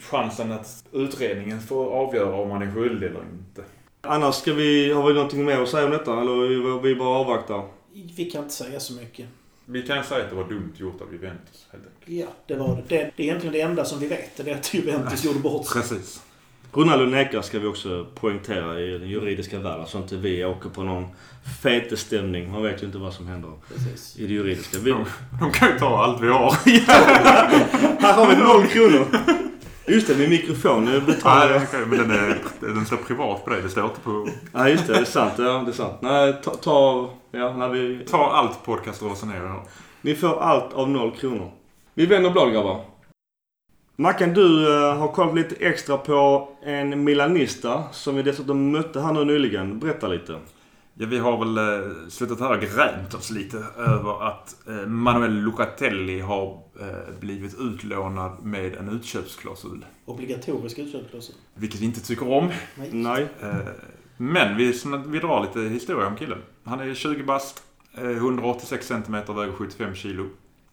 [0.00, 3.62] chansen att utredningen får avgöra om man är skyldig eller inte.
[4.00, 6.20] Annars ska vi, har vi någonting mer att säga om detta?
[6.20, 7.68] Eller vi, vi bara avvaktar?
[7.92, 9.26] Vi kan inte säga så mycket.
[9.66, 12.20] Vi kan säga att det var dumt gjort av Juventus helt enkelt.
[12.20, 12.82] Ja, det var det.
[12.88, 14.36] Det, det är egentligen det enda som vi vet.
[14.36, 15.82] Det är att Juventus gjorde bort sig.
[15.82, 16.22] Precis.
[16.72, 20.82] Ronaldo nekar ska vi också poängtera i den juridiska världen så inte vi åker på
[20.82, 21.06] någon
[21.62, 22.50] fetestämning.
[22.50, 24.16] Man vet ju inte vad som händer Precis.
[24.18, 24.78] i det juridiska.
[24.78, 25.04] Vi, De,
[25.40, 26.50] de kan ju ta allt vi har.
[28.02, 29.41] här har vi noll kronor!
[29.92, 30.84] Just det, min mikrofon.
[30.84, 31.62] Nu Nej, betalar jag.
[31.62, 33.62] okej, men den, är, den står privat på dig.
[33.62, 34.28] Det står inte på...
[34.52, 34.92] Ja, just det.
[34.92, 35.32] Det är sant.
[35.38, 35.94] Ja, det är sant.
[36.00, 36.50] Nej, ta...
[36.50, 38.04] ta ja, när vi...
[38.10, 39.60] Ta allt podcast och ner.
[40.00, 41.50] Ni får allt av noll kronor.
[41.94, 42.84] Vi vänder blad grabbar.
[43.96, 49.12] Mackan, du eh, har kollat lite extra på en Milanista som vi dessutom mötte här
[49.12, 49.78] nu nyligen.
[49.78, 50.38] Berätta lite.
[50.94, 56.20] Ja, vi har väl eh, slutat här grämt oss lite över att eh, Manuel Locatelli
[56.20, 59.84] har eh, blivit utlånad med en utköpsklausul.
[60.04, 61.34] Obligatorisk utköpsklausul.
[61.54, 62.50] Vilket vi inte tycker om.
[62.74, 62.88] Nej.
[62.92, 63.28] Nej.
[63.40, 63.56] Eh,
[64.16, 66.38] Men vi, vi drar lite historia om killen.
[66.64, 67.62] Han är 20 bast,
[67.94, 70.28] eh, 186 cm, väger 75 kilo.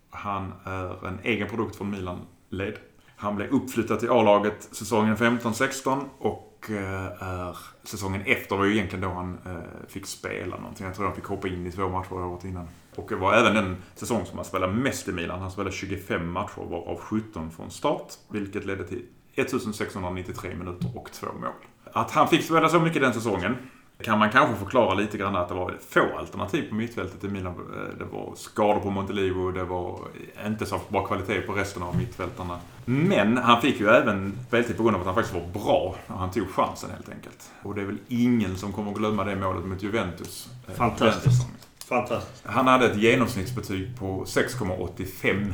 [0.10, 2.74] Han är en egen produkt från Milan-led.
[3.16, 7.58] Han blev uppflyttad till A-laget säsongen 15-16 och är
[7.90, 10.86] säsongen efter var ju egentligen då han eh, fick spela någonting.
[10.86, 12.68] Jag tror han fick hoppa in i två matcher året innan.
[12.96, 15.42] Och det var även den säsong som han spelade mest i Milan.
[15.42, 18.14] Han spelade 25 matcher varav 17 från start.
[18.30, 21.52] Vilket ledde till 1693 minuter och två mål.
[21.94, 23.56] Att han fick spela så mycket den säsongen
[24.04, 27.54] kan man kanske förklara lite grann att det var få alternativ på mittfältet i Milan.
[27.54, 30.00] Eh, Det var skador på Montelivo, det var
[30.45, 32.60] inte så bra kvalitet på resten av mittfältarna.
[32.86, 35.95] Men han fick ju även speltid på grund av att han faktiskt var bra.
[36.08, 37.50] Han tog chansen helt enkelt.
[37.64, 40.50] Och det är väl ingen som kommer att glömma det målet mot Juventus.
[40.68, 41.47] eh, Fantastiskt.
[41.88, 42.43] Fantastiskt.
[42.45, 45.54] Han hade ett genomsnittsbetyg på 6,85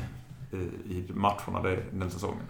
[0.52, 0.60] eh,
[0.92, 2.44] i matcherna den säsongen.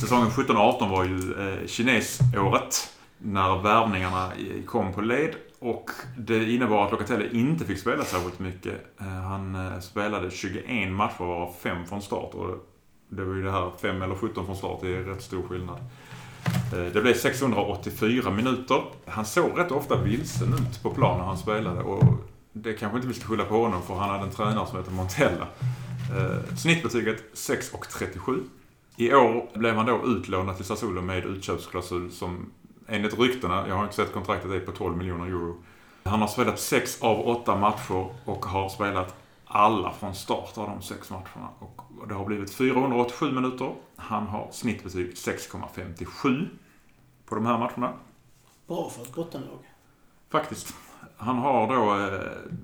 [0.00, 1.34] Säsongen 17-18 var ju
[1.66, 2.90] kinesåret
[3.22, 4.32] när värvningarna
[4.66, 9.00] kom på led och det innebar att Locatelli inte fick spela särskilt mycket.
[9.00, 12.66] Eh, han eh, spelade 21 matcher varav 5 från start och
[13.08, 15.78] det var ju det här 5 eller 17 från start, det är rätt stor skillnad.
[16.72, 18.82] Eh, det blev 684 minuter.
[19.06, 22.04] Han såg rätt ofta vilsen ut på plan när han spelade och
[22.52, 24.92] det kanske inte vi ska skylla på honom för han hade en tränare som heter
[24.92, 25.46] Montella.
[26.56, 28.40] Snittbetyget 6,37.
[28.96, 32.50] I år blev han då utlånad till Sassuolo med utköpsklausul som
[32.90, 35.62] enligt ryktena, jag har inte sett kontraktet, är på 12 miljoner euro.
[36.02, 39.14] Han har spelat 6 av 8 matcher och har spelat
[39.44, 41.48] alla från start av de sex matcherna.
[41.58, 43.74] Och det har blivit 487 minuter.
[43.96, 46.48] Han har snittbetyg 6,57
[47.26, 47.92] på de här matcherna.
[48.66, 49.58] Bra för ett bottenlag.
[50.28, 50.74] Faktiskt.
[51.16, 52.20] Han har då eh,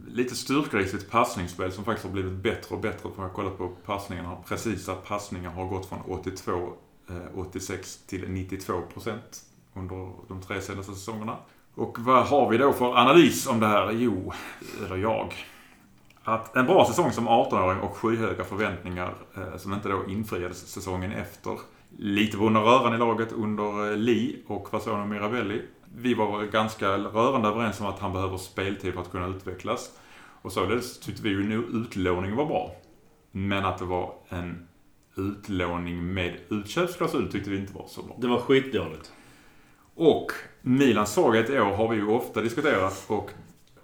[0.08, 3.10] lite styrka i sitt passningsspel som faktiskt har blivit bättre och bättre.
[3.14, 4.36] För jag har kollat på passningarna.
[4.46, 6.72] Precisa passningar har gått från 82,
[7.08, 9.45] eh, 86 till 92 procent
[9.76, 11.36] under de tre senaste säsongerna.
[11.74, 13.90] Och vad har vi då för analys om det här?
[13.92, 14.32] Jo,
[14.86, 15.34] eller jag.
[16.22, 21.12] Att en bra säsong som 18-åring och skyhöga förväntningar eh, som inte då infriades säsongen
[21.12, 21.58] efter.
[21.98, 25.62] Lite vunna röran i laget under eh, Li och Fasano Mirabelli.
[25.94, 29.90] Vi var ganska rörande överens om att han behöver speltid för att kunna utvecklas.
[30.42, 32.70] Och således tyckte vi ju nu utlåningen var bra.
[33.30, 34.68] Men att det var en
[35.16, 38.16] utlåning med utköpsklausul tyckte vi inte var så bra.
[38.20, 39.12] Det var skitdåligt.
[39.96, 40.32] Och
[40.62, 43.30] Milans svaghet i år har vi ju ofta diskuterat och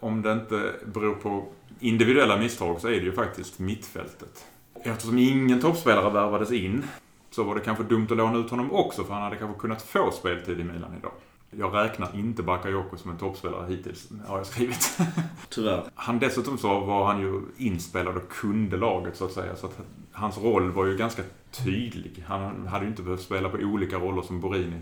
[0.00, 1.46] om det inte beror på
[1.80, 4.46] individuella misstag så är det ju faktiskt mittfältet.
[4.74, 6.84] Eftersom ingen toppspelare värvades in
[7.30, 9.82] så var det kanske dumt att låna ut honom också för han hade kanske kunnat
[9.82, 11.12] få speltid i Milan idag.
[11.50, 14.98] Jag räknar inte Bakayoko som en toppspelare hittills, har jag skrivit.
[15.48, 15.82] Tyvärr.
[15.94, 19.56] Han dessutom så var han ju inspelad och kunde laget så att säga.
[19.56, 19.78] Så att
[20.12, 22.24] hans roll var ju ganska tydlig.
[22.26, 24.80] Han hade ju inte behövt spela på olika roller som Borini.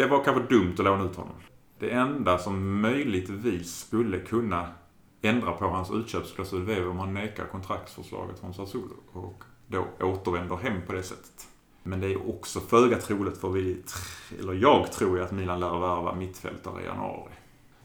[0.00, 1.34] Det var kanske dumt att låna ut honom.
[1.78, 4.68] Det enda som möjligtvis skulle kunna
[5.22, 10.82] ändra på hans utköpsklausul är om han nekar kontraktsförslaget från Sassuolo och då återvänder hem
[10.86, 11.48] på det sättet.
[11.82, 13.82] Men det är också föga troligt för vi,
[14.38, 17.32] eller jag tror ju att Milan lär värva mittfältare i januari.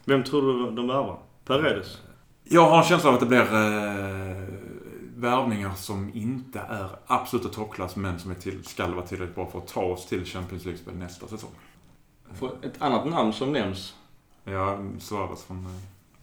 [0.06, 1.20] Vem tror du de värvar?
[1.46, 2.02] Paredes?
[2.44, 4.44] Jag har en känsla av att det blir eh,
[5.16, 9.60] värvningar som inte är absoluta toppklass men som är till, ska vara tillräckligt bra för
[9.60, 11.52] att ta oss till Champions League-spel nästa säsong.
[12.40, 13.96] För ett annat namn som nämns.
[14.44, 15.72] Ja, Suarez från, eh,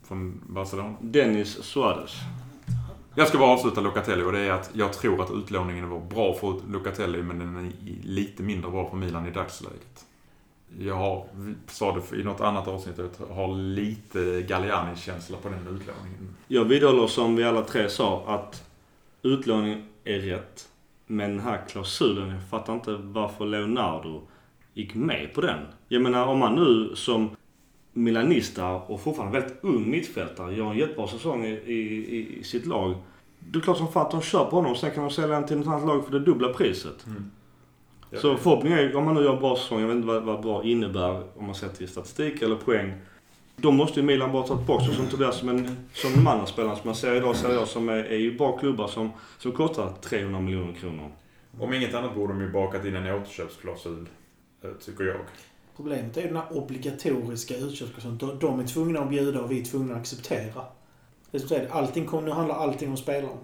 [0.09, 0.95] från Barcelona.
[1.01, 2.13] Dennis Suarez.
[3.15, 6.35] Jag ska bara avsluta Locatelli och det är att jag tror att utlåningen var bra
[6.35, 10.07] för Locatelli men den är lite mindre bra för Milan i dagsläget.
[10.79, 11.27] Jag har,
[11.67, 16.37] sa det i något annat avsnitt, jag har lite Galliani-känsla på den utlåningen.
[16.49, 18.69] Jag vidhåller som vi alla tre sa att
[19.23, 20.69] utlåning är rätt.
[21.07, 24.23] Men den här klausulen, jag fattar inte varför Leonardo
[24.75, 25.59] gick med på den.
[25.89, 27.31] Jag menar om man nu som
[27.93, 32.95] milanista och fortfarande väldigt ung mittfältare gör en jättebra säsong i, i, i sitt lag.
[33.39, 34.77] Det är klart som fan att de köper honom.
[34.77, 37.07] Sen kan de sälja honom till ett annat lag för det dubbla priset.
[37.07, 37.31] Mm.
[38.21, 40.43] Så förhoppningen är, om man nu gör en bra säsong, jag vet inte vad, vad
[40.43, 42.93] bra innebär om man ser till statistik eller poäng.
[43.57, 46.47] Då måste ju Milan bara ta tillbaka och som Tobias som, en, som de andra
[46.47, 49.53] spelarna som man ser idag, ser jag som är, är ju bra klubbar som, som
[49.53, 51.11] kostar 300 miljoner kronor.
[51.61, 54.07] Om inget annat borde de ju bakat in en återköpsklausul,
[54.85, 55.21] tycker jag.
[55.77, 58.19] Problemet är ju den här obligatoriska utköpsklausulen.
[58.19, 60.65] De, de är tvungna att bjuda och vi är tvungna att acceptera.
[61.31, 63.39] Det är som säger, allting kommer, nu handlar allting om spelaren.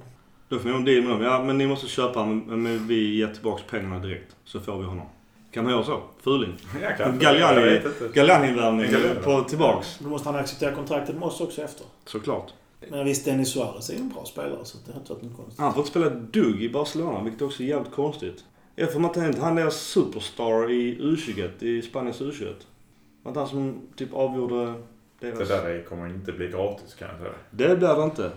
[0.49, 1.23] Då får ha en deal med dem.
[1.23, 4.37] Ja, men ni måste köpa men, men vi ger tillbaka pengarna direkt.
[4.45, 5.07] Så får vi honom.
[5.51, 6.03] Kan man göra så?
[6.21, 6.53] Fuling.
[7.21, 9.21] Galliani-värvning Galliani.
[9.25, 9.99] på tillbaks.
[9.99, 11.87] Då måste han acceptera kontraktet med oss också efter.
[12.05, 12.53] Såklart.
[12.91, 15.37] Men visst, Dennis Suarez är ju en bra spelare så det har inte varit något
[15.37, 15.61] konstigt.
[15.61, 18.45] Han får inte spela dugg i Barcelona, vilket också är jävligt konstigt.
[18.81, 22.55] Jag inte inte han är superstar i U21, i Spaniens U21.
[23.23, 24.75] Var inte han som typ avgjorde
[25.21, 25.49] Det deras...
[25.49, 27.33] där är, kommer inte bli gratis kan jag säga.
[27.51, 28.31] Det blir det inte.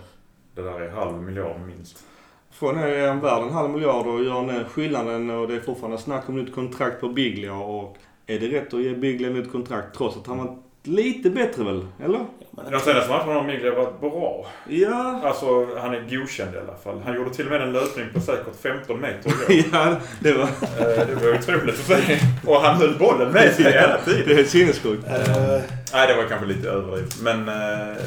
[0.56, 2.06] Det där är halv miljard minst.
[2.52, 5.98] Får ner en värld en halv miljard och gör ner skillnaden och det är fortfarande
[5.98, 9.98] snack om nytt kontrakt på Biglia och är det rätt att ge Biglia nytt kontrakt
[9.98, 11.86] trots att han var lite bättre väl?
[12.03, 12.25] Eller?
[12.71, 14.45] De senaste matcherna har Miglia varit bra.
[14.69, 15.21] Ja.
[15.23, 17.01] Alltså, han är godkänd i alla fall.
[17.05, 19.65] Han gjorde till och med en löpning på säkert 15 meter igår.
[19.73, 20.43] ja, det var...
[20.43, 22.19] Eh, Det var otroligt att se.
[22.45, 24.23] Och han höll bollen med sig hela tiden.
[24.27, 25.07] Det är helt sinnessjukt.
[25.07, 25.61] Eh,
[25.93, 27.21] Nej, det var kanske lite överdrivet.
[27.21, 27.97] Men eh,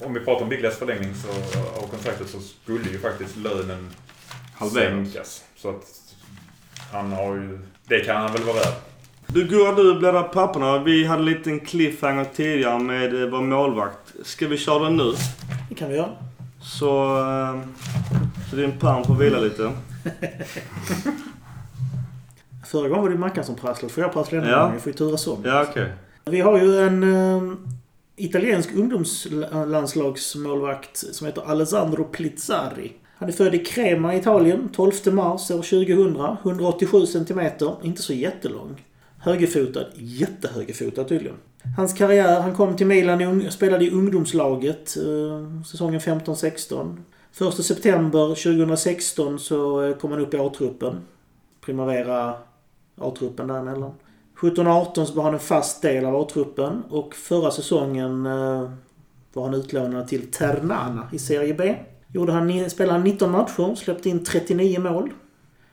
[0.00, 1.28] om vi pratar om Biglias förlängning så,
[1.82, 3.90] av kontraktet så skulle ju faktiskt lönen
[4.54, 4.90] Halveras.
[4.90, 5.44] sänkas.
[5.56, 5.84] Så att
[6.92, 7.58] han har ju...
[7.88, 8.74] Det kan han väl vara värd.
[9.34, 10.78] Du Gurra, du bläddrar papperna.
[10.78, 14.14] Vi hade en liten cliffhanger tidigare med eh, vår målvakt.
[14.22, 15.12] Ska vi köra den nu?
[15.68, 16.10] det kan vi göra.
[16.62, 17.60] Så, eh,
[18.50, 19.72] så din pärm får vila lite.
[22.66, 23.94] Förra gången var det Mackan som prasslade.
[23.94, 24.58] Får jag prassla denna Ja.
[24.58, 24.72] gången?
[24.72, 25.42] Jag får ju turas om.
[25.44, 25.92] Ja, okej.
[26.24, 27.42] Vi har ju en eh,
[28.16, 32.92] italiensk ungdomslandslagsmålvakt som heter Alessandro Plizzari.
[33.18, 36.36] Han är född i Crema, Italien, 12 mars år 2000.
[36.42, 38.84] 187 centimeter, inte så jättelång.
[39.22, 41.36] Högerfotad, jättehögerfotad tydligen.
[41.76, 46.96] Hans karriär, han kom till Milan, i spelade i ungdomslaget eh, säsongen 15-16.
[47.48, 51.00] 1 september 2016 så eh, kom han upp i A-truppen.
[51.60, 52.34] Primavera
[52.96, 53.92] A-truppen däremellan.
[54.40, 58.70] 17-18 så var han en fast del av A-truppen och förra säsongen eh,
[59.32, 61.76] var han utlånad till Ternana i Serie B.
[62.12, 65.10] Gjorde han, spelade han 19 matcher, släppte in 39 mål.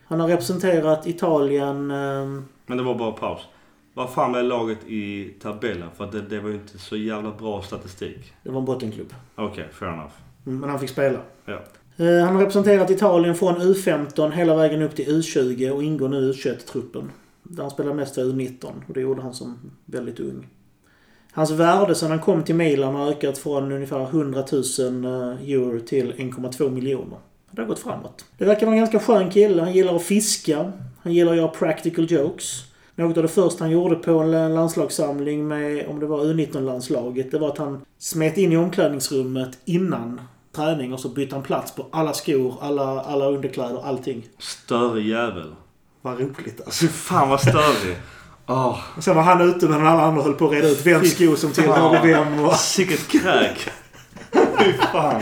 [0.05, 1.91] Han har representerat Italien...
[1.91, 3.41] eh, men det var bara paus.
[3.93, 5.89] Vad fan är laget i tabellen?
[5.97, 8.33] För det, det var ju inte så jävla bra statistik.
[8.43, 9.13] Det var en bottenklubb.
[9.35, 10.11] Okej, fair enough.
[10.45, 11.19] Mm, Men han fick spela.
[11.45, 11.53] Ja.
[11.97, 16.17] Eh, Han har representerat Italien från U15 hela vägen upp till U20 och ingår nu
[16.17, 17.11] i U21-truppen.
[17.43, 20.47] Där han spelar mest för U19 och det gjorde han som väldigt ung.
[21.31, 25.79] Hans värde sedan han kom till Milan har ökat från ungefär 100 000 eh, euro
[25.79, 27.17] till 1,2 miljoner.
[27.51, 28.25] Det har gått framåt.
[28.37, 29.61] Det verkar vara en ganska skön kille.
[29.61, 30.71] Han gillar att fiska.
[31.07, 32.63] Han gillar att göra practical jokes.
[32.95, 37.39] Något av det första han gjorde på en landslagssamling med, om det var U19-landslaget, det
[37.39, 40.21] var att han smet in i omklädningsrummet innan
[40.55, 44.27] träning och så bytte han plats på alla skor, alla, alla underkläder, allting.
[44.39, 45.55] Störig jävel.
[46.01, 46.85] Vad roligt alltså.
[46.85, 47.97] Fy fan vad störig.
[48.47, 51.11] Åh, Och sen var han ute medan alla andra höll på att reda ut vems
[51.11, 52.45] skor som tillhörde vem.
[52.45, 52.53] Och...
[52.53, 53.69] Sicket kräk.
[54.59, 55.21] Fy fan.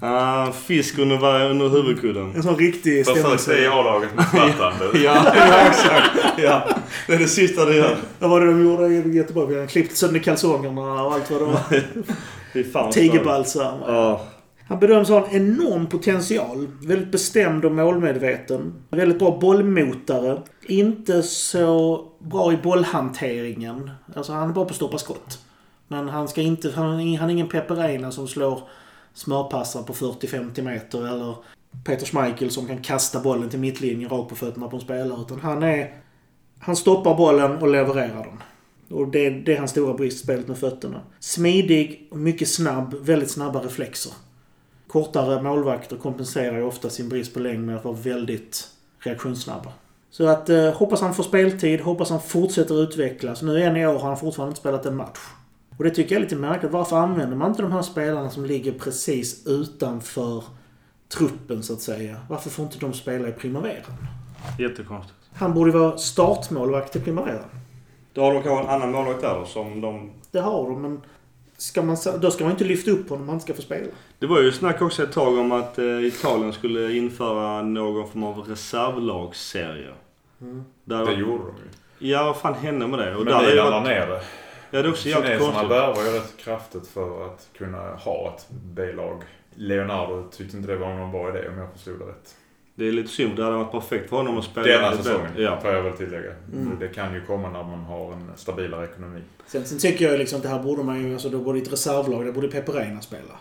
[0.00, 2.32] Ah, fisk under, varje- under huvudkudden.
[2.34, 3.72] En sån riktig Försök se stämningshöjare.
[3.74, 4.72] A-laget med Zlatan.
[5.04, 6.38] Ja, ja, exakt.
[6.38, 6.62] Ja.
[7.06, 7.96] Det är det sista du gör.
[8.18, 9.58] Vad var det de gjorde i Göteborg?
[9.58, 12.90] Han klippte sönder kalsongerna och allt vad det var.
[12.92, 13.78] Tigerbalsam.
[13.86, 14.20] Ja.
[14.68, 16.66] Han bedöms ha en enorm potential.
[16.82, 18.74] Väldigt bestämd och målmedveten.
[18.90, 20.42] Väldigt bra bollmotare.
[20.66, 23.90] Inte så bra i bollhanteringen.
[24.16, 25.38] Alltså han är bra på att stoppa skott.
[25.88, 26.72] Men han ska inte...
[26.76, 28.60] Han, är- han är ingen Peperena som slår
[29.14, 31.36] smörpassar på 40-50 meter eller
[31.84, 35.20] Peter Schmeichel som kan kasta bollen till mittlinjen rakt på fötterna på en spelare.
[35.20, 35.94] Utan han är...
[36.58, 38.42] Han stoppar bollen och levererar den.
[38.98, 41.00] Och det, det är hans stora brist, spelet med fötterna.
[41.20, 44.12] Smidig, och mycket snabb, väldigt snabba reflexer.
[44.86, 49.72] Kortare målvakter kompenserar ju ofta sin brist på längd med att vara väldigt reaktionssnabba.
[50.10, 53.42] Så att eh, hoppas han får speltid, hoppas han fortsätter utvecklas.
[53.42, 55.18] Nu än i år har han fortfarande inte spelat en match.
[55.78, 56.72] Och det tycker jag är lite märkligt.
[56.72, 60.44] Varför använder man inte de här spelarna som ligger precis utanför
[61.08, 62.16] truppen så att säga?
[62.28, 63.96] Varför får inte de spela i primaveran?
[64.58, 65.14] Jättekonstigt.
[65.34, 67.44] Han borde vara startmålvakt i primaveran.
[68.12, 70.10] Då har de kanske en annan målvakt där då som de...
[70.30, 71.00] Det har de, men
[71.56, 73.86] ska man, då ska man inte lyfta upp honom om han ska få spela.
[74.18, 78.22] Det var ju snack också ett tag om att eh, Italien skulle införa någon form
[78.24, 79.90] av reservlagsserie.
[80.84, 81.52] Där, Det gjorde de
[81.98, 82.10] ju.
[82.10, 83.14] Ja, vad fan hände med det?
[83.16, 84.20] Och Men där är ju Milan la varit- ner det.
[84.70, 88.46] Ja, det är också jävligt Kineserna värvar ju rätt kraftigt för att kunna ha ett
[88.50, 89.22] B-lag.
[89.54, 92.34] Leonardo tyckte inte det var någon bra idé om jag förstod det rätt.
[92.74, 93.36] Det är lite synd.
[93.36, 94.66] Det hade varit perfekt för honom att spela.
[94.66, 95.60] Denna säsongen, Ja.
[95.60, 96.30] får jag väl tillägga.
[96.52, 96.76] Mm.
[96.80, 99.20] Det kan ju komma när man har en stabilare ekonomi.
[99.46, 101.72] Sen, sen tycker jag liksom att det här borde man ju, alltså då borde ett
[101.72, 103.38] reservlag, där borde Pepe Reina spela.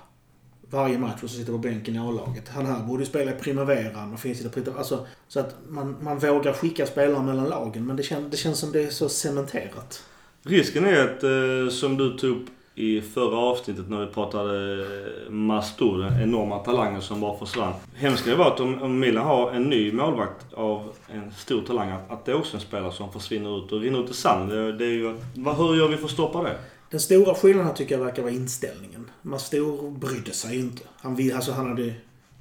[0.69, 2.49] Varje match och så sitter på bänken i A-laget.
[2.49, 5.95] Han här borde ju spela i primaveran och finns i det alltså, Så att man,
[6.01, 7.85] man vågar skicka spelare mellan lagen.
[7.85, 10.03] Men det, kän, det känns som det är så cementerat.
[10.47, 12.45] Risken är att, eh, som du tog upp
[12.75, 17.73] i förra avsnittet när vi pratade eh, Mastur, den enorma talangen som bara försvann.
[17.95, 22.25] Hemskt ska att om, om Milan har en ny målvakt av en stor talang, att,
[22.25, 24.77] det är också en spelare som försvinner ut och rinner ut i sanden.
[24.77, 26.57] Det, är ju, vad, hur gör vi för att stoppa det?
[26.89, 29.09] Den stora skillnaden tycker jag verkar vara inställningen.
[29.21, 30.83] Mastur brydde sig ju inte.
[30.97, 31.93] Han, vill, alltså han hade,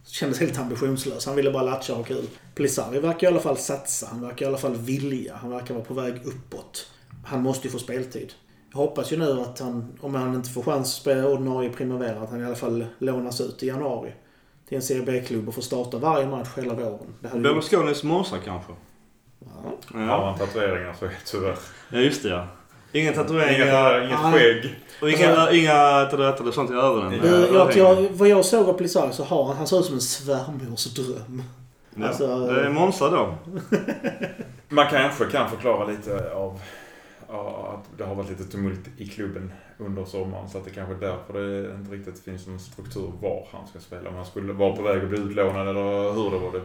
[0.07, 1.27] kändes helt ambitionslös.
[1.27, 2.27] Han ville bara latcha och ha kul.
[2.55, 4.07] Plisari verkar i alla fall satsa.
[4.11, 5.37] Han verkar i alla fall vilja.
[5.37, 6.91] Han verkar vara på väg uppåt.
[7.27, 8.33] Han måste ju få speltid.
[8.73, 12.21] Jag hoppas ju nu att han, om han inte får chans att spela ordinarie primavera,
[12.21, 14.13] att han i alla fall lånas ut i januari.
[14.69, 17.15] Till en Serie B-klubb och får starta varje match hela våren.
[17.43, 18.73] Berlusconis Monza kanske?
[19.41, 19.49] Ja.
[19.99, 20.21] Har Ja.
[20.21, 21.57] man tatueringar så är det tyvärr.
[21.93, 22.47] ja, just det ja.
[22.93, 24.75] Inga Inga, tatueringar inget skägg.
[25.03, 27.21] och inga, inga eller sånt i ögonen.
[27.53, 30.01] Jag, jag, vad jag såg av Plisari så har han, han ser ut som en
[30.01, 31.43] svärmors dröm.
[31.95, 33.35] Ja, alltså- det är Monza då.
[34.69, 36.61] Man kanske kan förklara lite av
[37.29, 40.49] ja, att det har varit lite tumult i klubben under sommaren.
[40.49, 43.79] Så att det kanske är därför det inte riktigt finns någon struktur var han ska
[43.79, 44.09] spela.
[44.09, 46.53] Om han skulle vara på väg att bli utlånad eller hur det var.
[46.53, 46.63] Det.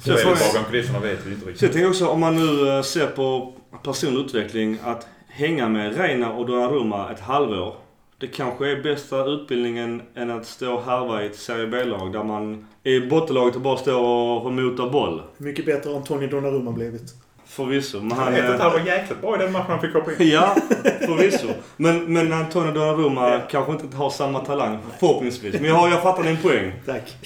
[0.00, 1.72] Spelet bakom kulisserna vet vi inte Så jag riktigt.
[1.72, 6.46] tänker också om man nu eh, ser på personlig utveckling att hänga med Reina och
[6.46, 7.74] Donnarumma ett halvår.
[8.18, 12.24] Det kanske är bästa utbildningen än att stå och harva i ett Serie B-lag där
[12.24, 14.00] man är i bottenlaget och bara står
[14.44, 15.22] och motar boll.
[15.38, 17.23] Mycket bättre än Tony Donnarumma blivit.
[17.54, 18.00] Förvisso.
[18.00, 19.94] Men Han han, vet att eh, han var jäkligt bra i den matchen han fick
[19.94, 20.16] hoppa in.
[20.30, 21.48] Ja, förvisso.
[21.76, 25.54] Men, men Antonio Donnarumma kanske inte har samma talang, förhoppningsvis.
[25.54, 26.72] Men jag, har, jag fattar din poäng.
[26.86, 27.16] Tack.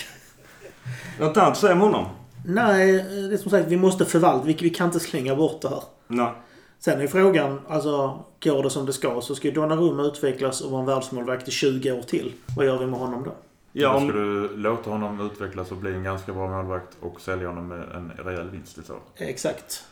[1.20, 2.06] Något annat att säga om honom?
[2.46, 4.46] Nej, det är som sagt, vi måste förvalta.
[4.46, 5.82] Vi, vi kan inte slänga bort det här.
[6.06, 6.32] Nej.
[6.78, 10.70] Sen är frågan, alltså, går det som det ska så ska ju Donnarumma utvecklas och
[10.70, 12.32] vara en världsmålvakt i 20 år till.
[12.56, 13.32] Vad gör vi med honom då?
[13.72, 17.48] Ja, om, ska du låta honom utvecklas och bli en ganska bra målvakt och sälja
[17.48, 18.94] honom med en rejäl vinst i så.
[19.16, 19.84] Exakt.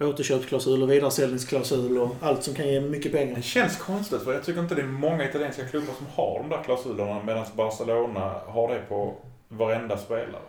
[0.00, 3.36] Återköpsklausul och vidaresäljningsklausul och allt som kan ge mycket pengar.
[3.36, 6.48] Det känns konstigt för jag tycker inte det är många italienska klubbar som har de
[6.48, 9.14] där klausulerna medan Barcelona har det på
[9.48, 10.42] varenda spelare.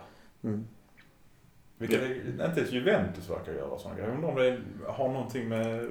[0.43, 0.68] Mm.
[1.78, 4.09] Vilket det, inte ens Juventus verkar göra sådana grejer.
[4.09, 5.88] Jag undrar om det har någonting med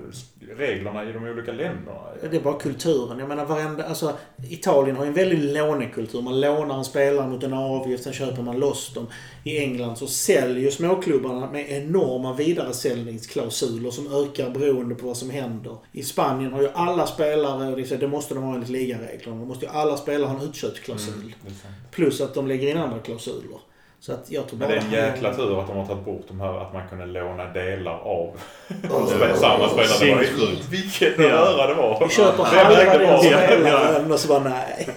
[0.57, 3.18] reglerna i de olika länderna Det är bara kulturen.
[3.18, 3.85] Jag menar varenda...
[3.85, 4.16] Alltså,
[4.51, 6.22] Italien har ju en väldig lånekultur.
[6.22, 9.07] Man lånar en spelare mot en avgift, sen köper man loss dem.
[9.45, 15.76] I England så säljer småklubbarna med enorma vidaresäljningsklausuler som ökar beroende på vad som händer.
[15.93, 19.64] I Spanien har ju alla spelare, och det, måste de ha enligt ligareglerna, då måste
[19.64, 21.14] ju alla spelare ha en utköpsklausul.
[21.14, 21.55] Mm.
[21.91, 23.59] Plus att de lägger in andra klausuler.
[24.07, 26.25] Så att jag tror Men det är en jäkla tur att de har tagit bort
[26.29, 28.37] de här att man kunde låna delar av
[29.37, 29.69] samma spelare.
[30.01, 30.69] Det var ju- sinnessjukt.
[30.71, 31.25] Vilket Ja.
[31.25, 32.07] röra det var.
[32.09, 34.89] Vi köper halva den spelaren och så bara nej.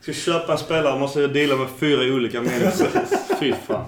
[0.00, 2.86] Ska köpa en spelare måste jag dela med fyra olika människor.
[3.40, 3.84] Fy fan.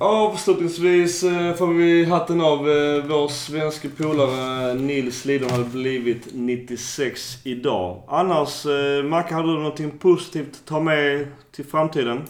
[0.00, 7.38] Avslutningsvis eh, får vi hatten av eh, vår svenska polare Nils Lidholm hade blivit 96
[7.44, 8.02] idag.
[8.08, 12.22] Annars, eh, Macke, har du någonting positivt att ta med till framtiden?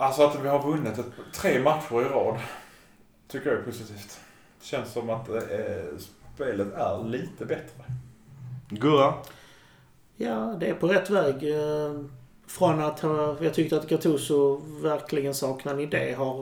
[0.00, 2.38] Alltså att vi har vunnit ett, tre matcher i rad.
[3.28, 4.20] Tycker jag är positivt.
[4.62, 5.98] Känns som att eh,
[6.34, 7.84] spelet är lite bättre.
[8.68, 9.14] Gurra?
[10.16, 11.34] Ja, det är på rätt väg.
[11.54, 12.00] Eh,
[12.46, 16.34] Från att ha, jag tyckte att Gattuso verkligen saknar en idé har,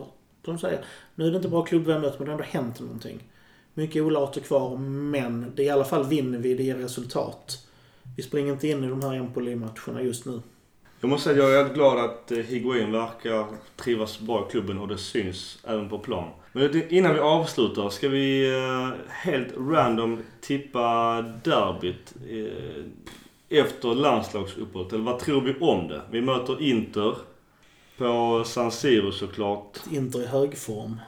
[0.44, 0.84] som de säger,
[1.14, 3.22] nu är det inte bra klubb vi har mött men det har ändå hänt någonting.
[3.74, 7.66] Mycket olater kvar men det är i alla fall vinner vi, det ger resultat.
[8.16, 10.42] Vi springer inte in i de här Empoli-matcherna just nu.
[11.00, 13.46] Jag måste säga att jag är glad att eh, Higuain verkar
[13.76, 16.28] trivas bra i klubben och det syns även på plan.
[16.52, 24.92] Men innan vi avslutar ska vi eh, helt random tippa derbyt eh, efter landslagsuppehållet.
[24.92, 26.00] Eller vad tror vi om det?
[26.10, 27.14] Vi möter Inter
[27.98, 29.78] på San Siro såklart.
[29.92, 31.00] Inter i högform.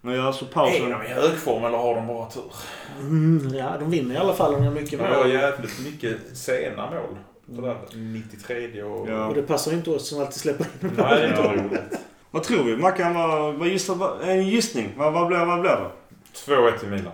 [0.00, 0.90] Men ja, så Är pausen.
[0.90, 2.52] de i högform eller har de bara tur?
[3.00, 4.52] Mm, ja, de vinner i alla fall.
[4.52, 5.32] De gör mycket De gör mål.
[5.32, 7.16] jävligt mycket sena mål.
[7.46, 9.08] Sådär 93 och...
[9.08, 9.26] Ja.
[9.26, 12.00] Och det passar ju inte oss som alltid släpper in Nej, det är inte roligt.
[12.30, 12.76] Vad tror vi?
[12.76, 14.92] Mackan, vad, vad gissar, vad, en gissning?
[14.96, 15.90] Vad, vad, blir, vad blir det?
[16.52, 17.12] 2-1 till Milan.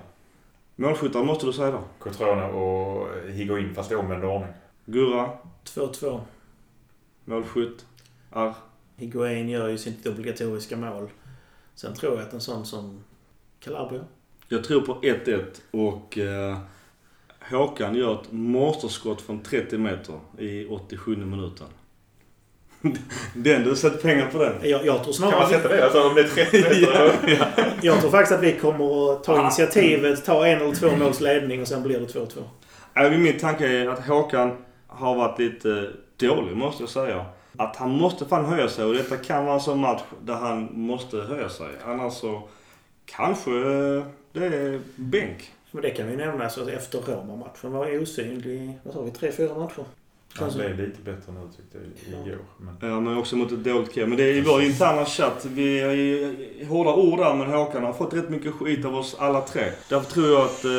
[0.76, 1.80] Målskyttar måste du säga då.
[1.98, 4.52] Cotrone och Higuain fast i omvänd ordning.
[4.84, 5.30] Gurra,
[5.64, 6.20] 2-2.
[7.24, 7.86] målskytt.
[8.30, 8.54] Arr.
[8.96, 11.08] Higuain gör ju sitt obligatoriska mål.
[11.74, 13.04] Sen tror jag att en sån som
[13.60, 14.04] Calabria.
[14.48, 16.58] Jag tror på 1-1 och eh,
[17.50, 21.66] Håkan gör ett monsterskott från 30 meter i 87 minuten.
[23.34, 24.54] den, du sätter pengar på den?
[24.62, 25.48] Jag, jag tror Kan man snarare...
[25.48, 25.84] sätta det?
[25.84, 27.74] Alltså om det är 30 meter?
[27.82, 31.60] Jag tror faktiskt att vi kommer att ta initiativet, ta en eller två måls ledning
[31.60, 32.42] och sen blir det 2-2.
[32.94, 37.24] Äh, min tanke är att Håkan har varit lite dålig måste jag säga.
[37.56, 40.68] Att han måste fan höja sig och detta kan vara en sån match där han
[40.72, 41.68] måste höja sig.
[41.84, 42.48] Annars så
[43.04, 43.50] kanske
[44.32, 45.50] det är bänk.
[45.70, 49.54] Men det kan vi nämna så efter Roma-matchen var osynlig, vad sa vi, tre, fyra
[49.54, 49.84] matcher.
[50.34, 51.78] Han blev lite bättre nu tyckte
[52.10, 52.38] jag igår.
[52.56, 52.90] Men...
[52.90, 54.08] Ja, men också mot ett dåligt Kiev.
[54.08, 55.44] Men det är i vår interna chatt.
[55.44, 59.16] Vi är i hårda ord där, men Håkan har fått rätt mycket skit av oss
[59.18, 59.72] alla tre.
[59.88, 60.70] Därför tror jag att eh,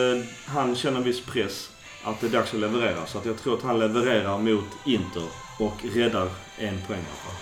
[0.46, 1.72] han känner en viss press
[2.04, 3.06] att det är dags att leverera.
[3.06, 5.24] Så att jag tror att han levererar mot Inter
[5.60, 7.36] och räddar en poäng i alla fall.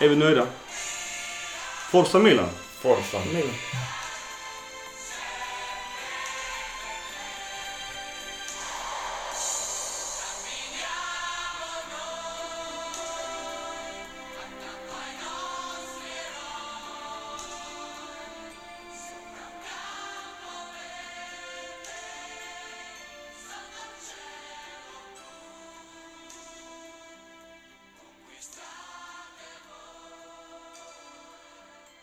[0.00, 0.46] Är vi nöjda?
[1.90, 2.48] Forza Milan!
[2.82, 3.18] Forza.
[3.34, 3.50] Milan.